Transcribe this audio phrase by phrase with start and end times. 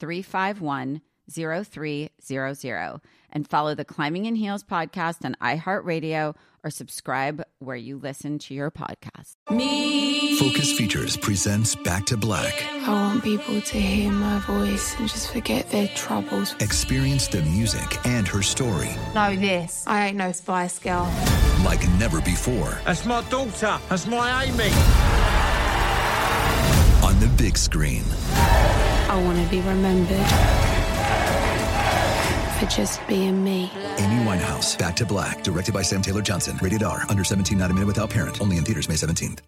[0.00, 3.00] 351 0300
[3.32, 6.34] and follow the Climbing in Heels podcast on iHeartRadio
[6.64, 9.34] or subscribe where you listen to your podcast.
[9.50, 10.38] Me.
[10.38, 12.64] Focus Features presents Back to Black.
[12.86, 16.54] I want people to hear my voice and just forget their troubles.
[16.60, 18.90] Experience the music and her story.
[19.14, 19.84] Know this.
[19.86, 21.12] I ain't no Spice Girl.
[21.64, 22.78] Like never before.
[22.84, 23.78] That's my daughter.
[23.88, 24.70] That's my Amy.
[27.06, 28.04] On the big screen.
[29.08, 30.26] I want to be remembered
[32.58, 33.70] for just being me.
[33.98, 36.58] Amy Winehouse, Back to Black, directed by Sam Taylor Johnson.
[36.60, 38.40] Rated R, under 17, not a minute without parent.
[38.40, 39.40] Only in theaters May 17th.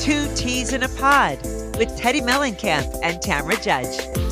[0.00, 1.38] Two T's in a Pod
[1.78, 4.29] with Teddi Mellencamp and Tamra Judge.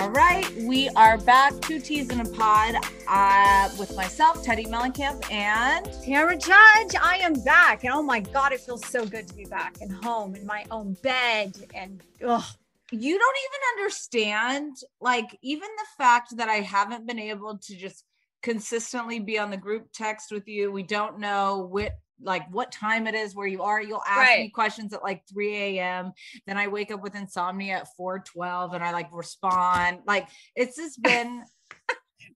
[0.00, 1.60] All right, we are back.
[1.60, 2.74] Two T's in a pod
[3.06, 7.84] uh, with myself, Teddi Mellencamp, and Tamra Judge, I am back.
[7.84, 10.64] And oh my God, it feels so good to be back and home in my
[10.70, 11.54] own bed.
[11.74, 12.42] And ugh.
[12.90, 18.06] you don't even understand, like, even the fact that I haven't been able to just
[18.40, 20.72] consistently be on the group text with you.
[20.72, 23.82] We don't know what like what time it is where you are.
[23.82, 24.40] You'll ask Right.
[24.40, 26.12] me questions at like 3 a.m.
[26.46, 30.00] Then I wake up with insomnia at 4:12 and I like respond.
[30.06, 31.44] Like it's just been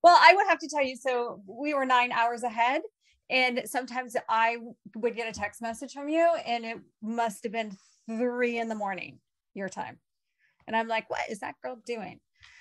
[0.02, 0.96] Well, I would have to tell you.
[0.96, 2.82] So we were nine hours ahead.
[3.30, 4.58] And sometimes I
[4.96, 7.74] would get a text message from you, and it must have been
[8.06, 9.18] three in the morning,
[9.54, 9.98] your time.
[10.66, 12.20] And I'm like, what is that girl doing?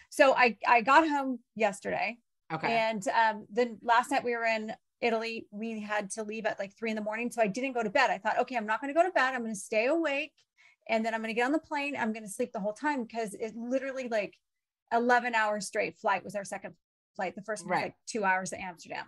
[0.10, 2.18] So I, I got home yesterday.
[2.54, 2.72] okay.
[2.78, 4.74] And um, then last night we were in
[5.04, 5.48] Italy.
[5.52, 7.30] We had to leave at like three in the morning.
[7.30, 8.10] So I didn't go to bed.
[8.10, 9.34] I thought, okay, I'm not going to go to bed.
[9.34, 10.32] I'm going to stay awake.
[10.90, 11.96] And then I'm going to get on the plane.
[11.98, 14.36] I'm going to sleep the whole time because it literally like
[14.92, 16.74] 11 hours straight flight was our second
[17.16, 17.36] flight.
[17.36, 19.06] The first one was like two hours to Amsterdam.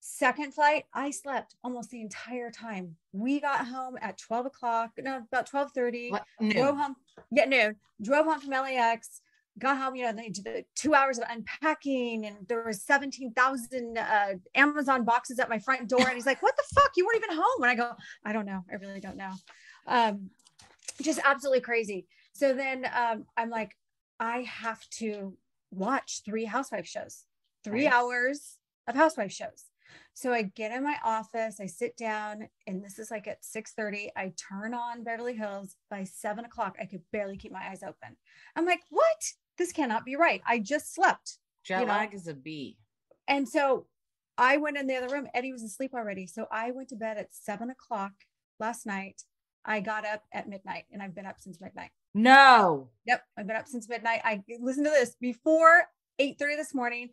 [0.00, 2.96] Second flight, I slept almost the entire time.
[3.12, 6.96] We got home at 12 o'clock, no, about 12:30 What- drove home
[7.30, 9.20] yeah noon drove home from lax
[9.58, 13.98] got home you know they did the two hours of unpacking and there was 17,000
[13.98, 17.22] uh, amazon boxes at my front door and he's like what the fuck you weren't
[17.22, 17.92] even home and i go
[18.24, 19.32] i don't know i really don't know
[19.86, 20.30] um
[21.02, 23.76] just absolutely crazy so then um i'm like
[24.18, 25.36] i have to
[25.70, 27.24] watch three housewife shows
[27.62, 27.92] three Right.
[27.92, 28.56] hours
[28.88, 29.64] of housewife shows
[30.14, 34.08] so I get in my office, I sit down, and this is like at 6:30.
[34.16, 35.76] I turn on Beverly Hills.
[35.90, 38.16] By seven o'clock, I could barely keep my eyes open.
[38.56, 39.32] I'm like, what?
[39.58, 40.42] This cannot be right.
[40.46, 41.38] I just slept.
[41.64, 41.92] Jet you know.
[41.92, 42.76] lag is a B.
[43.28, 43.86] And so
[44.38, 45.28] I went in the other room.
[45.34, 46.26] Eddie was asleep already.
[46.26, 48.12] So I went to bed at seven o'clock
[48.58, 49.22] last night.
[49.64, 51.90] I got up at midnight and I've been up since midnight.
[52.14, 52.88] No.
[53.06, 54.20] Yep, I've been up since midnight.
[54.24, 55.84] I listen to this before
[56.20, 57.10] 8:30 this morning.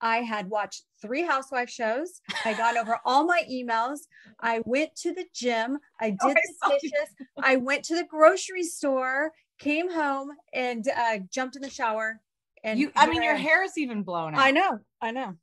[0.00, 2.22] I had watched three housewife shows.
[2.46, 3.98] I got over all my emails.
[4.40, 5.78] I went to the gym.
[6.00, 6.34] I did Oh,
[6.70, 7.14] the dishes.
[7.42, 12.20] I went to the grocery store, came home, and uh, jumped in the shower.
[12.64, 14.40] And You I mean your hair is even blown out.
[14.40, 14.80] I know.
[15.00, 15.34] I know.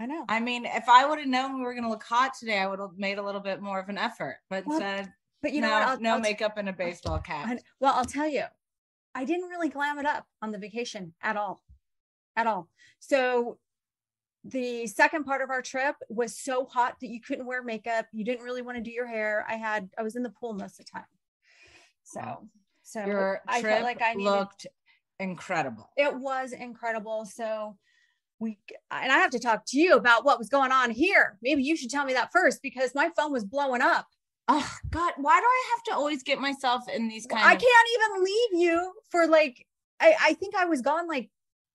[0.00, 0.24] I know.
[0.28, 2.80] I mean, if I would have known we were gonna look hot today, I would
[2.80, 4.38] have made a little bit more of an effort.
[4.50, 5.06] But Well,
[5.42, 5.88] But you know no, what?
[5.88, 7.46] I'll- no I'll- makeup and a baseball cap.
[7.46, 8.44] I- well, I'll tell you,
[9.14, 11.62] I didn't really glam it up on the vacation at all,
[12.34, 12.68] at all.
[12.98, 13.58] So
[14.44, 18.06] the second part of our trip was so hot that you couldn't wear makeup.
[18.12, 19.46] You didn't really want to do your hair.
[19.48, 21.06] I had, I was in the pool most of the time.
[22.02, 22.48] So,
[22.86, 24.66] so Your I trip felt like I needed, looked
[25.18, 25.90] incredible.
[25.96, 27.24] it was incredible.
[27.26, 27.76] So
[28.38, 28.58] we,
[28.90, 31.36] and I have to talk to you about what was going on here.
[31.42, 34.06] Maybe you should tell me that first because my phone was blowing up.
[34.48, 37.60] Oh God, why do I have to always get myself in these kind I of
[37.60, 39.66] can't even leave you for like
[39.98, 41.28] I, I think I was gone like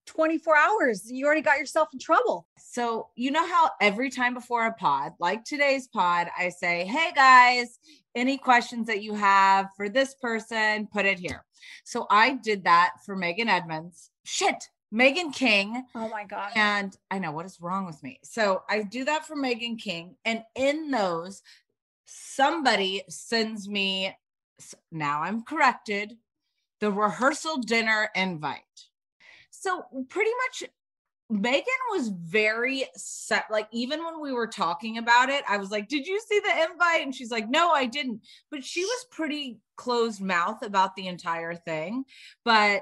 [0.05, 1.11] 24 hours.
[1.11, 2.47] You already got yourself in trouble.
[2.57, 7.11] So, you know how every time before a pod, like today's pod, I say, Hey
[7.13, 7.79] guys,
[8.15, 11.43] any questions that you have for this person, put it here.
[11.83, 14.09] So, I did that for Meghan Edmonds.
[14.23, 15.83] Shit, Meghan King.
[15.95, 16.51] Oh my god.
[16.55, 18.19] And I know what is wrong with me.
[18.23, 20.15] So, I do that for Meghan King.
[20.25, 21.41] And in those,
[22.05, 24.15] somebody sends me,
[24.91, 26.17] now I'm corrected,
[26.79, 28.87] the rehearsal dinner invite.
[29.61, 30.69] So, pretty much
[31.31, 33.45] Meghan was very set.
[33.51, 36.63] Like, even when we were talking about it, I was like, Did you see the
[36.71, 37.03] invite?
[37.03, 38.21] And she's like, No, I didn't.
[38.49, 42.05] But she was pretty closed mouth about the entire thing.
[42.43, 42.81] But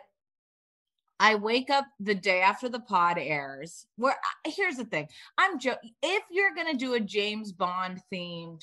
[1.19, 3.85] I wake up the day after the pod airs.
[3.97, 4.15] Where
[4.45, 8.61] here's the thing I'm jo- if you're going to do a James Bond themed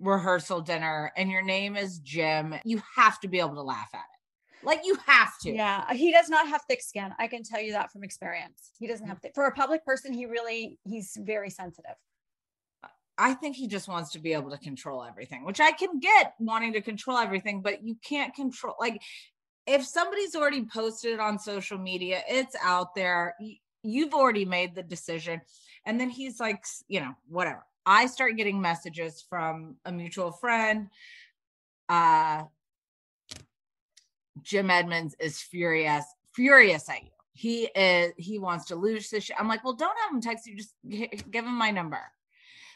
[0.00, 4.00] rehearsal dinner and your name is Jim, you have to be able to laugh at
[4.00, 4.13] it.
[4.64, 5.52] Like, you have to.
[5.52, 7.12] Yeah, he does not have thick skin.
[7.18, 8.70] I can tell you that from experience.
[8.78, 8.90] He Mm.
[8.90, 9.34] doesn't have thick.
[9.34, 11.96] For a public person, he really he's very sensitive.
[13.16, 16.34] I think he just wants to be able to control everything, which I can get
[16.40, 19.00] wanting to control everything, but you can't control like
[19.66, 23.34] if somebody's already posted it on social media, it's out there.
[23.82, 25.40] You've already made the decision.
[25.86, 27.64] And then he's like, you know, whatever.
[27.86, 30.88] I start getting messages from a mutual friend.
[31.88, 32.44] Uh
[34.42, 37.10] Jim Edmonds is furious, furious at you.
[37.32, 39.30] He is he wants to lose this.
[39.38, 42.00] I'm like, well, don't have him text you, just give him my number.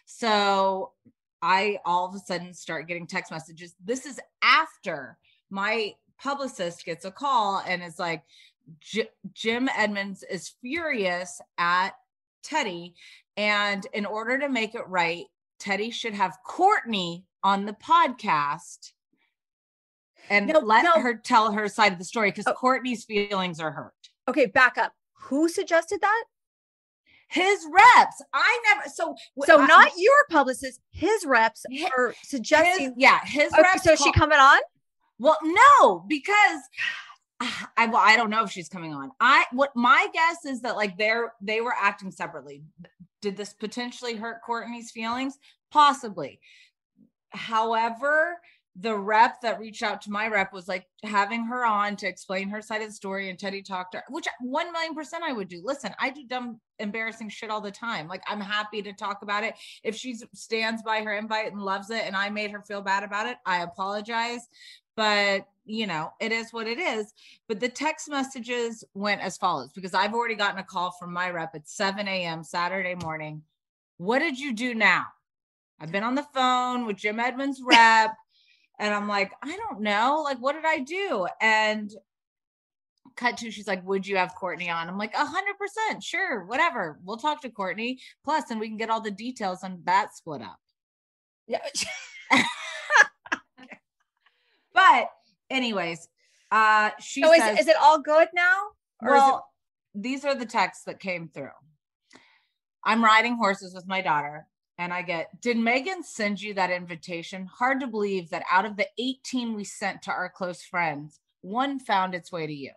[0.04, 0.92] So
[1.42, 3.74] I all of a sudden start getting text messages.
[3.84, 5.18] This is after
[5.50, 8.24] my publicist gets a call and is like,
[9.32, 11.90] Jim Edmonds is furious at
[12.44, 12.94] Teddi.
[13.36, 15.26] And in order to make it right,
[15.60, 18.92] Teddi should have Kortnie on the podcast
[20.30, 21.00] and No, let no.
[21.00, 22.54] her tell her side of the story because Oh.
[22.54, 23.94] Kortnie's feelings are hurt.
[24.28, 24.92] Okay, back up.
[25.22, 26.24] Who suggested that?
[27.30, 29.14] His reps, I never so
[29.44, 32.94] So I- not your publicist, his reps Hi- are his, suggesting.
[32.96, 33.82] yeah, his Okay, reps.
[33.84, 34.58] so is she coming on?
[35.18, 36.60] Well, no, because
[37.76, 39.10] I well, I don't know if she's coming on.
[39.20, 42.62] I what my guess is that like they're they were acting separately.
[43.20, 45.38] Did this potentially hurt Kortnie's feelings?
[45.70, 46.40] Possibly.
[47.30, 48.40] However,
[48.80, 52.48] the rep that reached out to my rep was like having her on to explain
[52.48, 55.32] her side of the story, and Teddi talked to her, which one million percent I
[55.32, 55.60] would do.
[55.64, 58.06] Listen, I do dumb, embarrassing shit all the time.
[58.08, 59.54] Like I'm happy to talk about it.
[59.82, 63.02] If she stands by her invite and loves it, and I made her feel bad
[63.02, 64.48] about it, I apologize
[64.98, 67.14] but you know it is what it is
[67.46, 71.30] but the text messages went as follows because i've already gotten a call from my
[71.30, 73.40] rep at 7 a.m saturday morning
[73.98, 75.04] what did you do now
[75.78, 78.10] i've been on the phone with jim edmonds rep
[78.78, 81.90] and i'm like i don't know like what did i do and
[83.16, 85.26] cut to she's like would you have kortnie on i'm like 100%
[86.02, 89.80] sure whatever we'll talk to kortnie plus and we can get all the details on
[89.84, 90.58] that split up
[91.48, 91.58] Yeah.
[94.72, 95.10] but
[95.50, 96.08] anyways
[96.50, 98.56] uh she So is, says, is it all good now?
[99.02, 99.44] Or is it- well
[99.94, 101.48] these are the texts that came through
[102.84, 104.46] i'm riding horses with my daughter
[104.78, 107.46] and i get did meghan send you that invitation?
[107.46, 111.78] Hard to believe that out of the 18 we sent to our close friends one
[111.78, 112.72] found its way to you.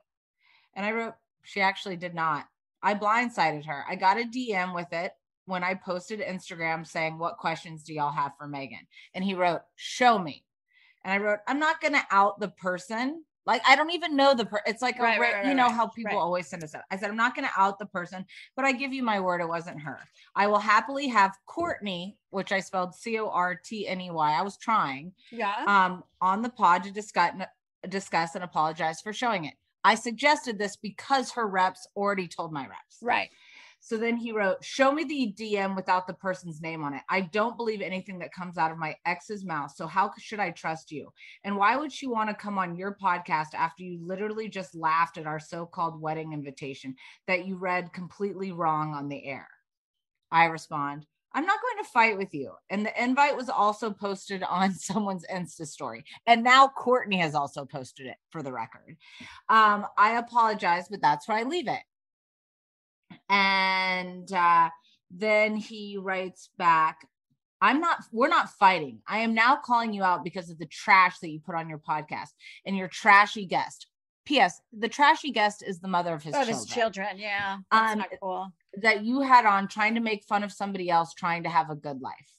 [0.76, 2.46] And i wrote she actually did not.
[2.84, 3.86] I blindsided her.
[3.88, 5.14] I got a dm with it
[5.46, 8.86] when i posted instagram saying what questions do y'all have for meghan?
[9.14, 10.44] And he wrote show me.
[11.04, 14.34] And I wrote, I'm not going to out the person Like I don't even know
[14.36, 14.62] the per.
[14.66, 16.84] It's like Right, ra- right, right, you know how people always send us out.
[16.92, 19.42] I said I'm not going to out the person, but I give you my word,
[19.42, 20.00] it wasn't her.
[20.36, 24.32] I will happily have Courtney, which I spelled C O R T N E Y.
[24.32, 25.64] I was trying Yeah.
[25.68, 27.32] um, on the pod to discuss
[27.90, 29.56] discuss and apologize for showing it.
[29.84, 32.98] I suggested this because her reps already told my reps.
[33.02, 33.30] right.
[33.84, 37.02] So then he wrote, Show me the DM without the person's name on it.
[37.10, 39.74] I don't believe anything that comes out of my ex's mouth.
[39.76, 41.12] So how should I trust you?
[41.44, 45.18] And why would she want to come on your podcast after you literally just laughed
[45.18, 46.96] at our so called wedding invitation
[47.28, 49.48] that you read completely wrong on the air?
[50.32, 52.52] I respond, I'm not going to fight with you.
[52.70, 56.04] And the invite was also posted on someone's Insta story.
[56.28, 58.98] And now Kortnie has also posted it for the record.
[59.50, 61.80] Um, I apologize, but that's where I leave it.
[63.32, 64.70] And uh,
[65.10, 67.08] then he writes back,
[67.62, 69.00] I'm not, we're not fighting.
[69.08, 71.78] I am now calling you out because of the trash that you put on your
[71.80, 72.30] podcast
[72.66, 73.88] and your trashy guest.
[74.26, 74.62] P.S.
[74.78, 77.08] The trashy guest is the mother of his children his children.
[77.18, 77.58] Yeah.
[77.72, 78.52] That's Um, not cool.
[78.82, 81.76] that you had on trying to make fun of somebody else trying to have a
[81.76, 82.38] good life.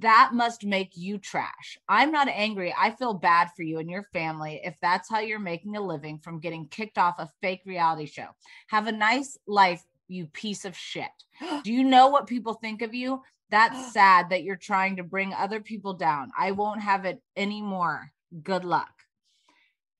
[0.00, 1.78] That must make you trash.
[1.88, 2.74] I'm not angry.
[2.76, 6.18] I feel bad for you and your family if that's how you're making a living
[6.18, 8.28] from getting kicked off a fake reality show.
[8.68, 11.10] Have a nice life, you piece of shit.
[11.64, 13.22] Do you know what people think of you?
[13.50, 16.30] That's sad that you're trying to bring other people down.
[16.38, 18.12] I won't have it anymore.
[18.42, 18.90] Good luck.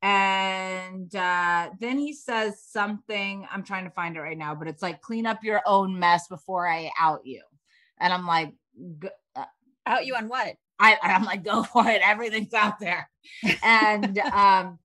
[0.02, 3.46] And uh, then he says something.
[3.50, 6.28] I'm trying to find it right now, but it's like clean up your own mess
[6.28, 7.42] before I out you.
[7.98, 8.52] And I'm like,
[9.34, 9.44] uh,
[9.86, 10.54] Out you on what?
[10.78, 12.02] I, I'm like, go for it.
[12.04, 13.08] Everything's out there.
[13.62, 14.78] And um,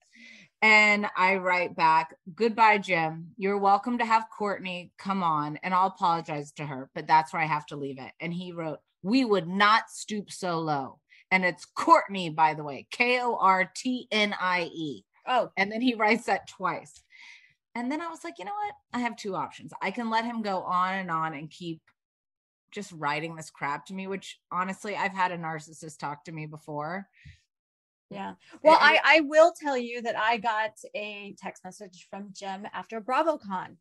[0.61, 3.29] and I write back, goodbye, Jim.
[3.37, 7.41] You're welcome to have Kortnie come on, and I'll apologize to her, but that's where
[7.41, 8.11] I have to leave it.
[8.19, 10.99] And he wrote, We would not stoop so low.
[11.31, 15.03] And it's Kortnie, by the way, K O R T N I E.
[15.27, 17.01] Oh, And then he writes that twice.
[17.73, 18.73] And then I was like, you know what?
[18.93, 19.71] I have two options.
[19.81, 21.79] I can let him go on and on and keep
[22.71, 26.45] just writing this crap to me, which honestly, I've had a narcissist talk to me
[26.45, 27.07] before.
[28.11, 28.33] Yeah.
[28.61, 32.67] Well, And- I, I will tell you that I got a text message from Jim
[32.73, 33.77] after BravoCon.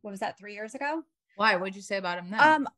[0.00, 1.02] What was that, three years ago?
[1.36, 1.56] Why?
[1.56, 2.40] What'd you say about him then?
[2.40, 2.68] Um,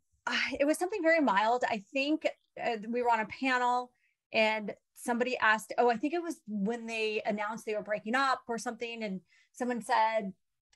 [0.59, 1.65] it was something very mild.
[1.69, 2.27] I think
[2.63, 3.91] uh, we were on a panel
[4.33, 8.41] and somebody asked, oh, I think it was when they announced they were breaking up
[8.49, 9.03] or something.
[9.03, 9.21] And
[9.53, 10.33] someone said,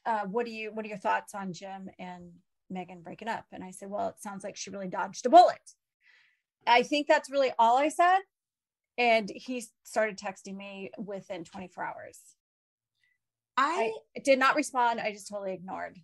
[0.07, 2.31] uh, what do you, what are your thoughts on Jim and
[2.73, 3.45] Meghan breaking up?
[3.53, 5.73] And I said, well, it sounds like she really dodged a bullet.
[6.67, 8.19] I think that's really all I said.
[8.97, 12.19] And he started texting me within 24 hours.
[13.57, 15.01] I, I did not respond.
[15.01, 15.99] I just totally ignored.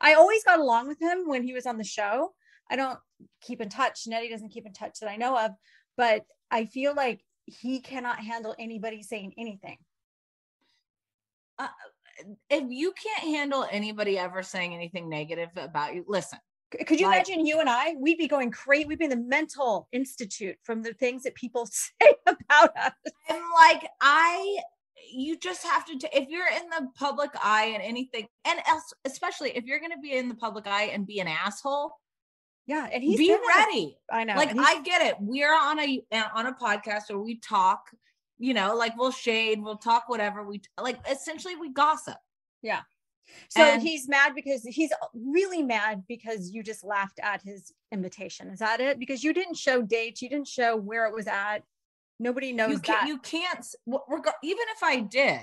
[0.00, 2.32] I always got along with him when he was on the show.
[2.70, 2.98] I don't
[3.40, 4.06] keep in touch.
[4.06, 5.52] Nettie doesn't keep in touch that I know of,
[5.96, 9.78] but I feel like he cannot handle anybody saying anything.
[11.58, 11.68] Uh,
[12.50, 16.38] if you can't handle anybody ever saying anything negative about you, listen.
[16.86, 17.94] Could you Like- imagine you and I?
[17.98, 18.86] We'd be going crazy.
[18.86, 22.92] We'd be in the mental institute from the things that people say about us.
[23.28, 24.58] I'm like, I,
[25.12, 28.92] you just have to, t- if you're in the public eye and anything, and else,
[29.04, 31.92] especially if you're going to be in the public eye and be an asshole,
[32.66, 33.96] Yeah, and he's be ready.
[34.10, 34.34] I know.
[34.34, 35.14] like I get it.
[35.20, 37.90] We're on a uh, on a podcast where we talk,
[38.38, 40.98] you know, like we'll shade, we'll talk whatever we like.
[41.08, 42.16] Essentially, we gossip.
[43.48, 48.48] So and- he's mad because he's really mad because you just laughed at his invitation.
[48.50, 48.98] Is that it?
[48.98, 51.58] Because you didn't show dates, you didn't show where it was at.
[52.18, 52.86] Nobody knows You that.
[52.86, 53.08] can't.
[53.08, 53.66] You can't.
[54.42, 55.42] Even if I did,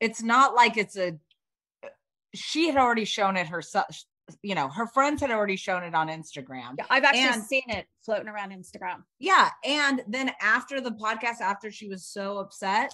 [0.00, 1.16] it's not like it's a.
[2.34, 3.86] She had already shown it herself.
[4.42, 6.74] You know, her friends had already shown it on Instagram.
[6.76, 9.04] Yeah, I've actually And- seen it floating around Instagram.
[9.18, 9.48] Yeah.
[9.64, 12.92] And then after the podcast, after she was so upset,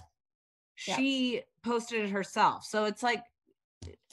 [0.86, 0.96] Yeah.
[0.96, 2.64] she posted it herself.
[2.64, 3.22] So it's like,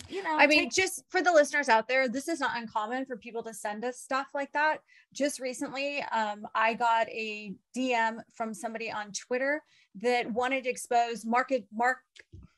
[0.09, 3.05] you know, I mean, take- just for the listeners out there, this is not uncommon
[3.05, 4.79] for people to send us stuff like that.
[5.13, 9.63] Just recently, um, I got a DM from somebody on Twitter
[10.01, 11.99] that wanted to expose Market Mark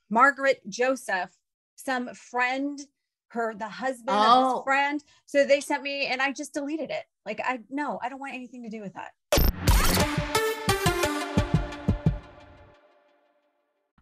[0.09, 1.31] Margaret Joseph,
[1.75, 2.79] some friend,
[3.29, 4.55] her the husband of Oh.
[4.57, 5.03] his friend.
[5.25, 7.05] So they sent me, and I just deleted it.
[7.25, 9.11] Like I no, I don't want anything to do with that.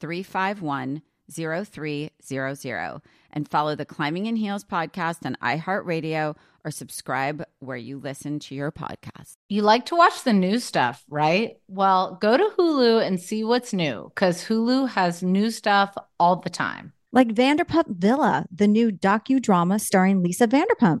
[0.00, 1.02] 351
[1.32, 3.00] 0300
[3.32, 8.54] and follow the Climbing in Heels podcast on iHeartRadio or subscribe where you listen to
[8.54, 9.36] your podcast.
[9.48, 11.58] You like to watch the new stuff, right?
[11.68, 16.50] Well, go to Hulu and see what's new because Hulu has new stuff all the
[16.50, 16.92] time.
[17.12, 21.00] Like Vanderpump Villa, the new docudrama starring Lisa Vanderpump.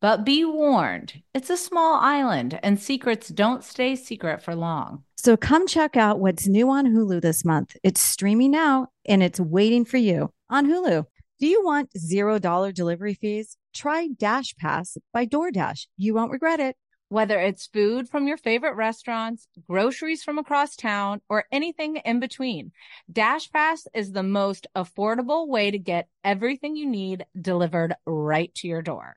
[0.00, 5.02] But be warned, it's a small island and secrets don't stay secret for long.
[5.16, 7.76] So come check out what's new on Hulu this month.
[7.82, 11.04] It's streaming now and it's waiting for you on Hulu.
[11.40, 13.56] Do you want $0 delivery fees?
[13.74, 15.86] Try Dash Pass by DoorDash.
[15.96, 16.76] You won't regret it.
[17.08, 22.70] Whether it's food from your favorite restaurants, groceries from across town, or anything in between,
[23.10, 28.68] Dash Pass is the most affordable way to get everything you need delivered right to
[28.68, 29.16] your door.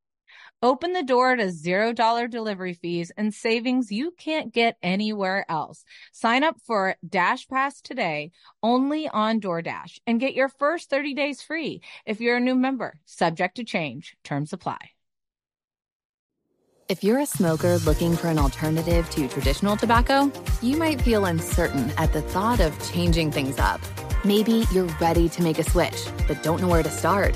[0.63, 5.83] Open the door to $0 delivery fees and savings you can't get anywhere else.
[6.11, 11.41] Sign up for Dash Pass today only on DoorDash and get your first 30 days
[11.41, 12.99] free if you're a new member.
[13.05, 14.15] Subject to change.
[14.23, 14.77] Terms apply.
[16.87, 21.91] If you're a smoker looking for an alternative to traditional tobacco, you might feel uncertain
[21.97, 23.81] at the thought of changing things up.
[24.23, 27.35] Maybe you're ready to make a switch, but don't know where to start.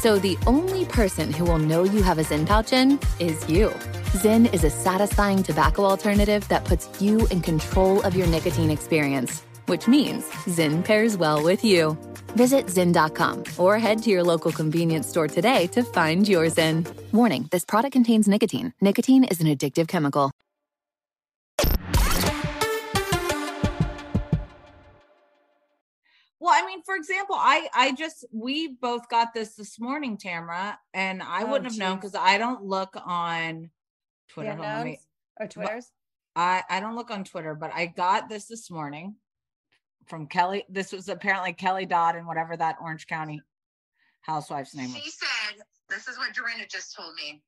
[0.00, 3.70] So the only person who will know you have a Zyn pouch in is you.
[4.22, 9.42] Zyn is a satisfying tobacco alternative that puts you in control of your nicotine experience,
[9.66, 11.98] which means Zyn pairs well with you.
[12.36, 16.86] Visit Zyn.com or head to your local convenience store today to find your Zyn.
[17.12, 18.72] Warning this product contains nicotine.
[18.80, 20.30] Nicotine is an addictive chemical.
[26.40, 30.78] Well, I mean, for example, I I just we both got this this morning, Tamara,
[30.94, 33.70] and I Oh, wouldn't have known because I don't look on
[34.28, 34.50] Twitter.
[34.50, 35.00] The Hold let me-
[35.40, 35.90] or Twitters?
[36.36, 39.16] I I don't look on Twitter, but I got this this morning
[40.06, 40.64] from Kelly.
[40.68, 43.42] This was apparently Kelly Dodd and whatever that Orange County
[44.22, 45.02] housewife's name was.
[45.02, 47.42] She said, this is what Dorinda just told me.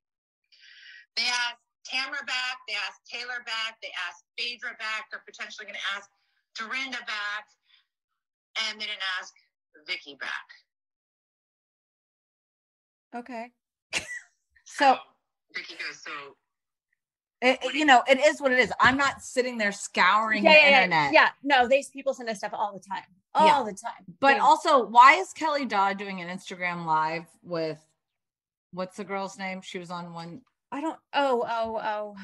[1.17, 5.79] They asked Tamara back, they asked Taylor back, they asked Phaedra back, they're potentially going
[5.79, 6.09] to ask
[6.57, 7.47] Dorinda back,
[8.69, 9.33] and they didn't ask
[9.87, 10.31] Vicki back.
[13.15, 13.51] Okay.
[14.65, 14.97] So
[15.55, 16.11] Vicki goes, so
[17.43, 18.73] it, it- you know, it is what it is.
[18.81, 21.13] I'm not sitting there scouring Yeah, the yeah, yeah, internet.
[21.13, 21.29] yeah.
[21.43, 23.03] No, these people send us stuff all the time.
[23.35, 23.63] All Yeah.
[23.65, 24.05] the time.
[24.21, 27.85] But They- also, why is Kelly Dodd doing an Instagram live with
[28.73, 29.61] what's the girl's name?
[29.61, 30.43] She was on one.
[30.73, 30.99] I don't.
[31.13, 32.17] Oh, oh, oh.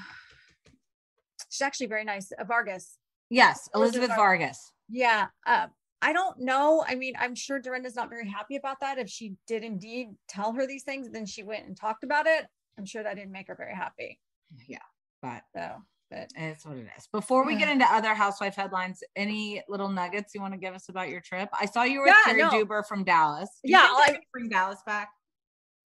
[1.51, 2.31] She's actually very nice.
[2.33, 2.97] Uh, Vargas.
[3.29, 4.71] Yes, Elizabeth, Vargas.
[4.89, 5.27] Yeah.
[5.45, 5.67] Uh,
[6.03, 6.85] I don't know.
[6.87, 8.99] I mean, I'm sure Dorinda's not very happy about that.
[8.99, 12.47] If she did indeed tell her these things, then she went and talked about it.
[12.79, 14.21] I'm sure that didn't make her very happy.
[14.69, 14.79] Yeah,
[15.23, 15.77] but so,
[16.11, 17.09] but it's what it is.
[17.11, 20.89] Before we get into other housewife headlines, any little nuggets you want to give us
[20.91, 21.49] about your trip?
[21.59, 22.51] I saw you were Yeah, with Carrie no.
[22.65, 23.49] Duber from Dallas.
[23.65, 25.09] Do you Yeah, think I- bring Dallas back.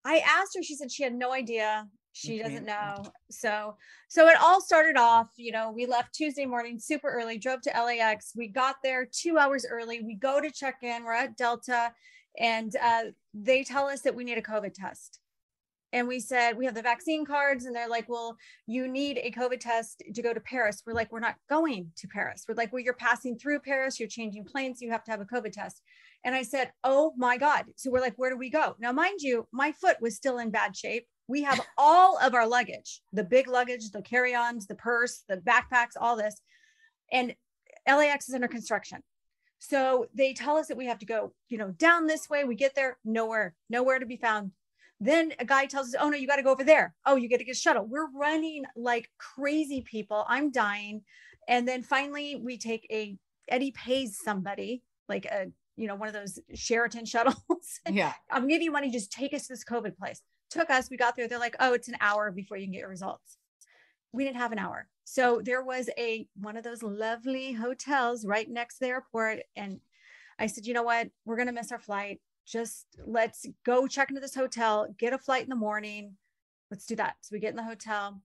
[0.06, 1.86] I asked her, she said she had no idea.
[2.18, 3.04] She doesn't know.
[3.30, 3.76] So,
[4.08, 7.70] so it all started off, you know, we left Tuesday morning super early, drove to
[7.70, 8.34] LAX.
[8.36, 10.02] We got there two hours early.
[10.02, 11.92] We go to check in, we're at Delta,
[12.40, 13.04] and uh,
[13.34, 15.20] they tell us that we need a COVID test.
[15.94, 17.66] And we said, we have the vaccine cards.
[17.66, 20.84] And they're like, well, you need a COVID test to go to Paris.
[20.86, 22.46] We're like, we're not going to Paris.
[22.48, 25.26] We're like, well, you're passing through Paris, you're changing planes, you have to have a
[25.26, 25.82] COVID test.
[26.26, 27.66] And I said, Oh my God.
[27.78, 28.76] So we're like, Where do we go?
[28.80, 31.08] Now, mind you, my foot was still in bad shape.
[31.28, 35.38] We have all of our luggage the big luggage, the carry ons, the purse, the
[35.38, 36.42] backpacks, all this.
[37.12, 37.36] And
[37.88, 39.02] LAX is under construction.
[39.60, 42.44] So they tell us that we have to go, you know, down this way.
[42.44, 44.52] We get there, nowhere, nowhere to be found.
[45.00, 46.94] Then a guy tells us, Oh no, you got to go over there.
[47.06, 47.86] Oh, you got to get a shuttle.
[47.86, 50.26] We're running like crazy people.
[50.28, 51.02] I'm dying.
[51.48, 56.14] And then finally, we take a Eddie pays somebody like a you know one of
[56.14, 57.36] those Sheraton shuttles.
[57.90, 58.14] Yeah.
[58.30, 58.92] I'm give you money.
[58.92, 60.22] Just take us to this COVID place.
[60.50, 60.90] Took us.
[60.90, 61.28] We got there.
[61.28, 63.38] They're like, oh, it's an hour before you can get your results.
[64.14, 64.88] We didn't have an hour.
[65.04, 69.80] So there was a one of those lovely hotels right next to the airport, and
[70.40, 71.10] I said, you know what?
[71.26, 72.20] We're gonna miss our flight.
[72.46, 74.88] Just let's go check into this hotel.
[74.98, 76.16] Get a flight in the morning.
[76.72, 77.16] Let's do that.
[77.22, 78.22] So we get in the hotel.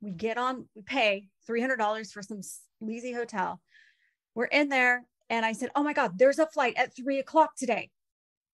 [0.00, 0.68] We get on.
[0.74, 2.40] We pay three hundred dollars for some
[2.78, 3.60] sleazy hotel.
[4.34, 5.04] We're in there.
[5.28, 7.90] And I said, Oh my God, there's a flight at three o'clock today.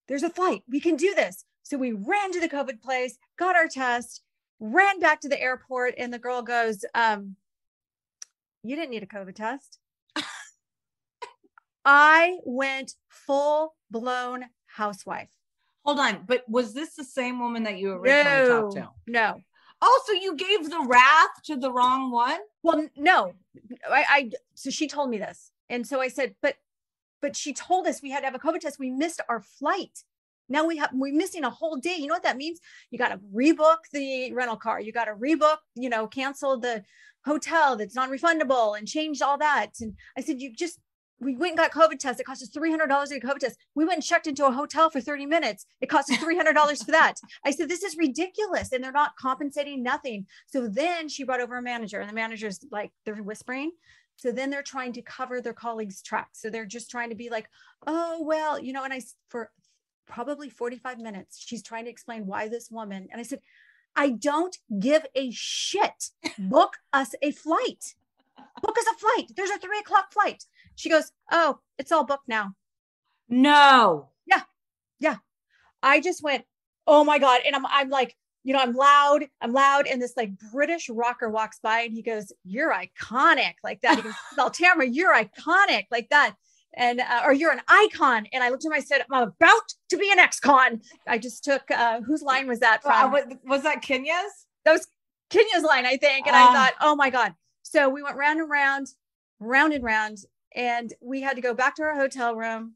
[0.07, 0.63] There's a flight.
[0.69, 1.43] We can do this.
[1.67, 4.21] So we ran to the COVID place, got our test,
[4.61, 5.95] ran back to the airport.
[5.97, 7.35] And the girl goes, um,
[8.63, 9.77] You didn't need a COVID test.
[11.85, 15.27] I went full blown housewife.
[15.83, 18.89] Hold on, but was this the same woman that you originally No, talked to?
[19.05, 19.41] no.
[19.81, 22.39] Also, you gave the wrath to the wrong one.
[22.63, 23.33] Well, no,
[23.87, 25.51] I, I, so she told me this.
[25.69, 26.55] And so I said, but,
[27.21, 28.79] but she told us we had to have a COVID test.
[28.79, 30.03] We missed our flight.
[30.49, 31.95] Now we have, we're missing a whole day.
[31.97, 32.59] You know what that means?
[32.91, 34.79] You got to rebook the rental car.
[34.79, 36.83] You got to rebook, you know, cancel the
[37.25, 39.71] hotel that's non-refundable and change all that.
[39.81, 40.79] And I said, you just,
[41.19, 42.19] we went and got COVID test.
[42.19, 43.57] It cost us $300 to get COVID test.
[43.75, 45.65] We went and checked into a hotel for 30 minutes.
[45.81, 47.15] It cost us $300 for that.
[47.43, 48.71] I said, this is ridiculous.
[48.71, 50.27] And they're not compensating nothing.
[50.45, 53.71] So then she brought over a manager and the manager's like, they're whispering.
[54.17, 56.41] So then they're trying to cover their colleagues' tracks.
[56.41, 57.47] So they're just trying to be like,
[57.85, 59.51] oh, well, you know, and I for
[60.07, 63.41] probably 45 minutes, she's trying to explain why this woman, and I said,
[63.95, 66.11] I don't give a shit.
[66.37, 67.95] Book us a flight.
[68.61, 69.31] Book us a flight.
[69.35, 70.43] There's a three o'clock flight.
[70.75, 72.53] She goes, oh, it's all booked now.
[73.27, 74.09] No.
[74.25, 74.41] Yeah.
[74.99, 75.17] Yeah.
[75.81, 76.45] I just went,
[76.85, 77.41] oh my God.
[77.45, 79.87] And I'm, I'm like, you know, I'm loud, I'm loud.
[79.87, 83.97] And this like British rocker walks by and he goes, you're iconic like that.
[83.97, 86.35] He goes, well, Tamara, you're iconic like that.
[86.79, 88.27] And, uh, or you're an icon.
[88.31, 90.79] And I looked at him, I said, I'm about to be an ex-con.
[91.07, 93.11] I just took, uh, whose line was that Uh, from?
[93.11, 94.45] was, was that Kenya's?
[94.63, 94.87] that was
[95.31, 96.27] Kenya's line, I think.
[96.27, 96.51] And Ah.
[96.51, 97.33] I thought, oh my God.
[97.63, 98.87] So we went round and round,
[99.39, 100.19] round and round,
[100.55, 102.75] and we had to go back to our hotel room.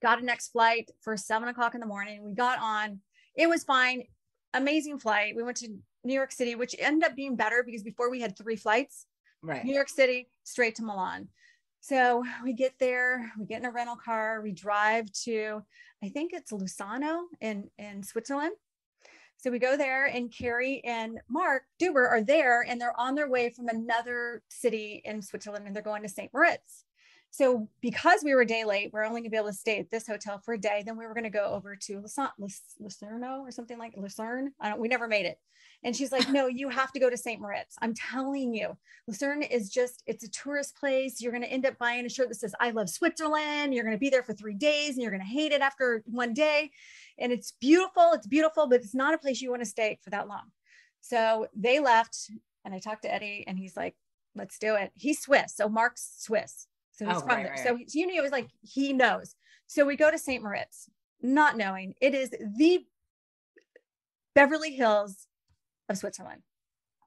[0.00, 2.22] Got a next flight for seven o'clock in the morning.
[2.24, 3.00] We got on.
[3.34, 4.04] It was fine.
[4.54, 5.34] Amazing flight.
[5.36, 5.68] We went to
[6.04, 9.06] New York City, which ended up being better because before we had three flights.
[9.42, 9.64] Right.
[9.64, 11.28] New York City straight to Milan.
[11.80, 15.62] So we get there, we get in a rental car, we drive to,
[16.04, 18.52] I think it's Lugano in, in Switzerland.
[19.38, 23.30] So we go there, and Carrie and Mark Duber are there, and they're on their
[23.30, 26.30] way from another city in Switzerland, and they're going to St.
[26.34, 26.84] Moritz.
[27.32, 30.06] So because we were day late, we're only gonna be able to stay at this
[30.06, 30.82] hotel for a day.
[30.84, 32.30] Then we were gonna go over to Lucerne,
[32.82, 34.52] Lucerno or something like Lucerne.
[34.60, 34.80] I don't.
[34.80, 35.38] We never made it.
[35.82, 37.40] And she's like, "No, you have to go to St.
[37.40, 37.76] Moritz.
[37.80, 40.02] I'm telling you, Lucerne is just.
[40.06, 41.20] It's a tourist place.
[41.20, 44.10] You're gonna end up buying a shirt that says "I love Switzerland." You're gonna be
[44.10, 46.72] there for three days, and you're gonna hate it after one day.
[47.16, 48.10] And it's beautiful.
[48.12, 50.50] It's beautiful, but it's not a place you want to stay for that long.
[51.00, 52.30] So they left,
[52.64, 53.94] and I talked to Eddie, and he's like,
[54.34, 56.66] "Let's do it." He's Swiss, so Mark's Swiss.
[57.00, 57.52] So he's Oh, from right, there.
[57.54, 59.34] right, So he- you knew it was like he knows.
[59.66, 60.42] So we go to St.
[60.42, 60.90] Moritz,
[61.22, 62.84] not knowing it is the
[64.34, 65.26] Beverly Hills
[65.88, 66.42] of Switzerland.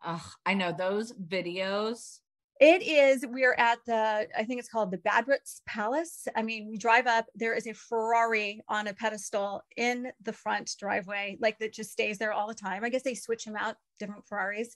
[0.04, 2.20] Ugh, I know those videos.
[2.60, 6.28] It is, we are at the, I think it's called the Badrutt's Palace.
[6.36, 10.72] I mean, we drive up, there is a Ferrari on a pedestal in the front
[10.80, 12.84] driveway, like that just stays there all the time.
[12.84, 14.76] I guess they switch them out, different Ferraris.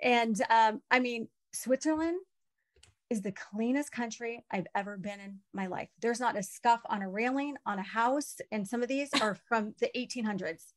[0.00, 2.18] And um, I mean, Switzerland
[3.10, 5.88] is the cleanest country I've ever been in my life.
[6.00, 9.34] There's not a scuff on a railing on a house, and some of these are
[9.34, 10.72] from the 1800s.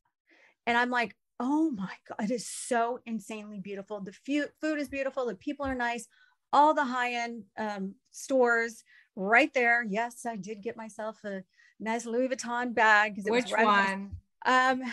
[0.65, 4.00] And I'm like, oh my God, it is so insanely beautiful.
[4.00, 6.08] The food is beautiful, the people are nice,
[6.54, 8.84] all the high end um, stores
[9.15, 9.84] right there.
[9.84, 11.44] Yes, I did get myself a
[11.80, 13.15] nice Louis Vuitton bag.
[13.15, 14.15] 'cause it was Which right one?
[14.46, 14.84] Um,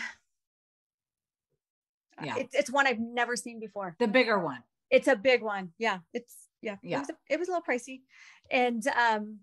[2.21, 2.35] Yeah.
[2.37, 3.95] it's, it's one I've never seen before.
[3.99, 4.61] The bigger one.
[4.89, 5.71] It's a big one.
[5.77, 5.99] Yeah.
[6.13, 6.75] It's yeah.
[6.83, 6.97] Yeah.
[6.97, 8.01] It was a, it was a little pricey.
[8.51, 9.39] And um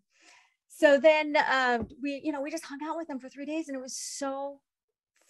[0.68, 3.68] so then uh we you know we just hung out with them for 3 days
[3.68, 4.60] and it was so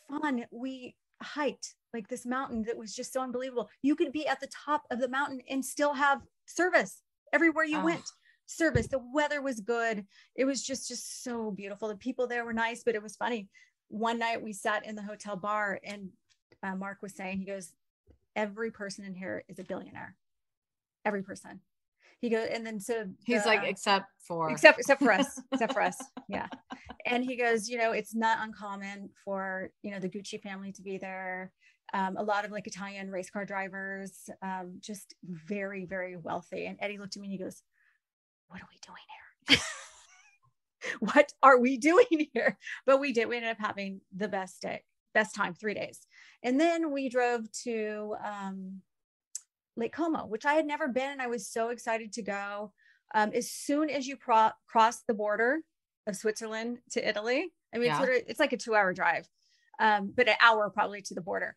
[0.09, 0.45] fun.
[0.51, 3.71] We hiked like this mountain that was just so unbelievable.
[3.83, 7.79] You could be at the top of the mountain and still have service everywhere you
[7.79, 7.85] Oh.
[7.85, 8.05] went.
[8.49, 8.87] Service.
[8.87, 10.07] The weather was good.
[10.37, 11.89] It was just just so beautiful.
[11.89, 13.49] The people there were nice, but it was funny.
[13.89, 16.11] One night we sat in the hotel bar and
[16.63, 17.73] uh, Mark was saying, he goes,
[18.37, 20.15] every person in here is a billionaire.
[21.05, 21.61] Every person.
[22.21, 25.73] He goes, and then so He's the, like, except for except except for us, except
[25.73, 25.97] for us,
[26.29, 26.49] yeah.
[27.05, 30.83] And he goes, you know, it's not uncommon for you know the Gucci family to
[30.83, 31.53] be there.
[31.95, 36.67] Um, a lot of like Italian race car drivers, um, just very very wealthy.
[36.67, 37.63] And Eddie looked at me and he goes,
[38.49, 39.59] "What are we doing here?"
[41.01, 42.59] what are we doing here?
[42.87, 43.29] But we did.
[43.29, 44.83] We ended up having the best day,
[45.15, 46.01] best time, three days.
[46.43, 48.83] And then we drove to um,
[49.77, 51.11] Lake Como, which I had never been.
[51.11, 52.73] And I was so excited to go.
[53.15, 55.61] Um, as soon as you pro- cross the border
[56.07, 58.03] of Switzerland to Italy, I mean, Yeah.
[58.05, 59.29] it's it's like a two hour drive,
[59.79, 61.57] um, but an hour probably to the border.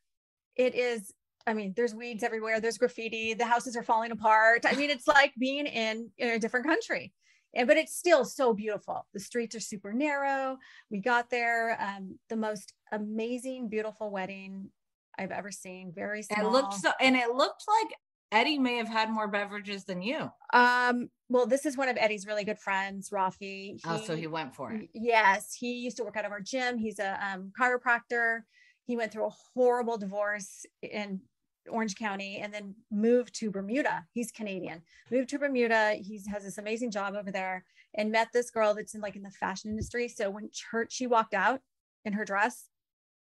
[0.56, 1.14] It is,
[1.48, 2.60] I mean, there's weeds everywhere.
[2.60, 3.34] There's graffiti.
[3.34, 4.66] The houses are falling apart.
[4.66, 7.14] I mean, it's like being in, in a different country
[7.54, 10.58] and but it's still so beautiful the streets are super narrow
[10.92, 14.70] we got there um, the most amazing beautiful wedding
[15.18, 17.96] i've ever seen very small it looked so and it looked like
[18.32, 20.32] Eddie may have had more beverages than you.
[20.54, 23.80] um well this is one of eddie's really good friends rafi.
[23.86, 24.89] Oh, so he went for it.
[24.94, 26.78] yes he used to work out of our gym.
[26.78, 28.42] He's a um, chiropractor.
[28.86, 31.22] He went through a horrible divorce in
[31.70, 34.06] orange county and then moved to bermuda.
[34.13, 34.82] He's canadian.
[35.12, 35.94] Moved to bermuda.
[36.02, 37.65] He has this amazing job over there
[37.96, 40.08] and met this girl that's in like in the fashion industry.
[40.08, 41.62] So when church she walked out
[42.06, 42.70] in her dress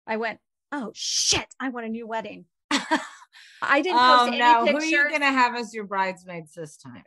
[0.06, 0.40] i went
[0.72, 2.46] oh shit i want a new wedding
[3.62, 6.54] i didn't post Oh any no, pictures who are you gonna have as your bridesmaids
[6.54, 7.04] this time?